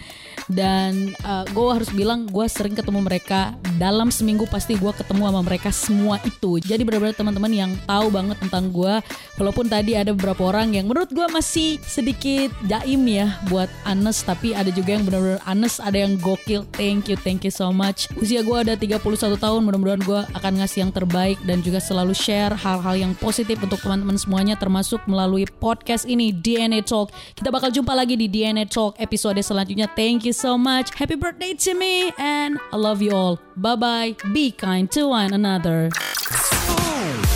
dan 0.52 1.16
gue 1.56 1.66
harus 1.72 1.88
bilang 1.88 2.28
gue 2.28 2.44
sering 2.52 2.76
ketemu 2.76 3.00
mereka 3.00 3.56
dalam 3.76 4.10
seminggu 4.10 4.46
pasti 4.46 4.78
gue 4.78 4.92
ketemu 4.94 5.30
sama 5.30 5.40
mereka 5.42 5.70
semua 5.74 6.16
itu. 6.22 6.62
Jadi 6.62 6.82
benar-benar 6.86 7.16
teman-teman 7.16 7.52
yang 7.52 7.70
tahu 7.86 8.10
banget 8.10 8.36
tentang 8.38 8.70
gue 8.70 8.94
walaupun 9.38 9.66
tadi 9.66 9.98
ada 9.98 10.14
beberapa 10.14 10.54
orang 10.54 10.74
yang 10.74 10.86
menurut 10.86 11.10
gue 11.10 11.26
masih 11.30 11.82
sedikit 11.82 12.54
jaim 12.70 13.02
ya 13.06 13.38
buat 13.50 13.66
Anes 13.82 14.22
tapi 14.22 14.54
ada 14.54 14.70
juga 14.70 14.94
yang 14.94 15.04
benar-benar 15.06 15.40
Anes 15.44 15.82
ada 15.82 15.98
yang 15.98 16.14
gokil. 16.18 16.66
Thank 16.74 17.10
you 17.10 17.16
thank 17.18 17.42
you 17.42 17.52
so 17.52 17.74
much. 17.74 18.06
Usia 18.18 18.42
gue 18.42 18.56
ada 18.56 18.74
31 18.78 19.00
tahun 19.38 19.60
mudah-mudahan 19.66 20.02
gue 20.02 20.20
akan 20.34 20.52
ngasih 20.62 20.86
yang 20.86 20.92
terbaik 20.94 21.38
dan 21.42 21.60
juga 21.60 21.82
selalu 21.82 22.14
share 22.14 22.54
hal-hal 22.54 22.94
yang 22.94 23.12
positif 23.18 23.58
untuk 23.62 23.80
teman-teman 23.82 24.16
semuanya 24.18 24.54
termasuk 24.54 25.02
melalui 25.10 25.46
podcast 25.58 26.06
ini 26.06 26.30
DNA 26.30 26.86
Talk. 26.86 27.10
Kita 27.34 27.50
bakal 27.50 27.74
jumpa 27.74 27.92
lagi 27.92 28.14
di 28.14 28.30
DNA 28.30 28.70
Talk 28.70 28.96
episode 29.02 29.38
selanjutnya. 29.42 29.90
Thank 29.92 30.24
you 30.24 30.34
so 30.34 30.54
much. 30.54 30.94
Happy 30.94 31.18
birthday 31.18 31.54
to 31.66 31.72
me 31.74 32.14
and 32.16 32.56
I 32.72 32.76
love 32.78 33.02
you 33.02 33.12
all 33.12 33.53
bye 33.56 33.76
bye 33.76 34.16
be 34.32 34.50
kind 34.50 34.90
to 34.90 35.08
one 35.08 35.32
another. 35.32 35.90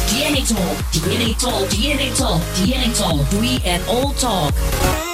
DNA 0.08 0.42
Talk, 0.48 0.76
DNA 0.92 1.38
Talk, 1.38 1.68
DNA 1.68 2.16
Talk, 2.16 2.40
DNA 2.56 2.96
Talk, 2.96 3.20
Dwi 3.30 3.60
and 3.64 3.82
All 3.88 4.12
Talk. 4.14 5.07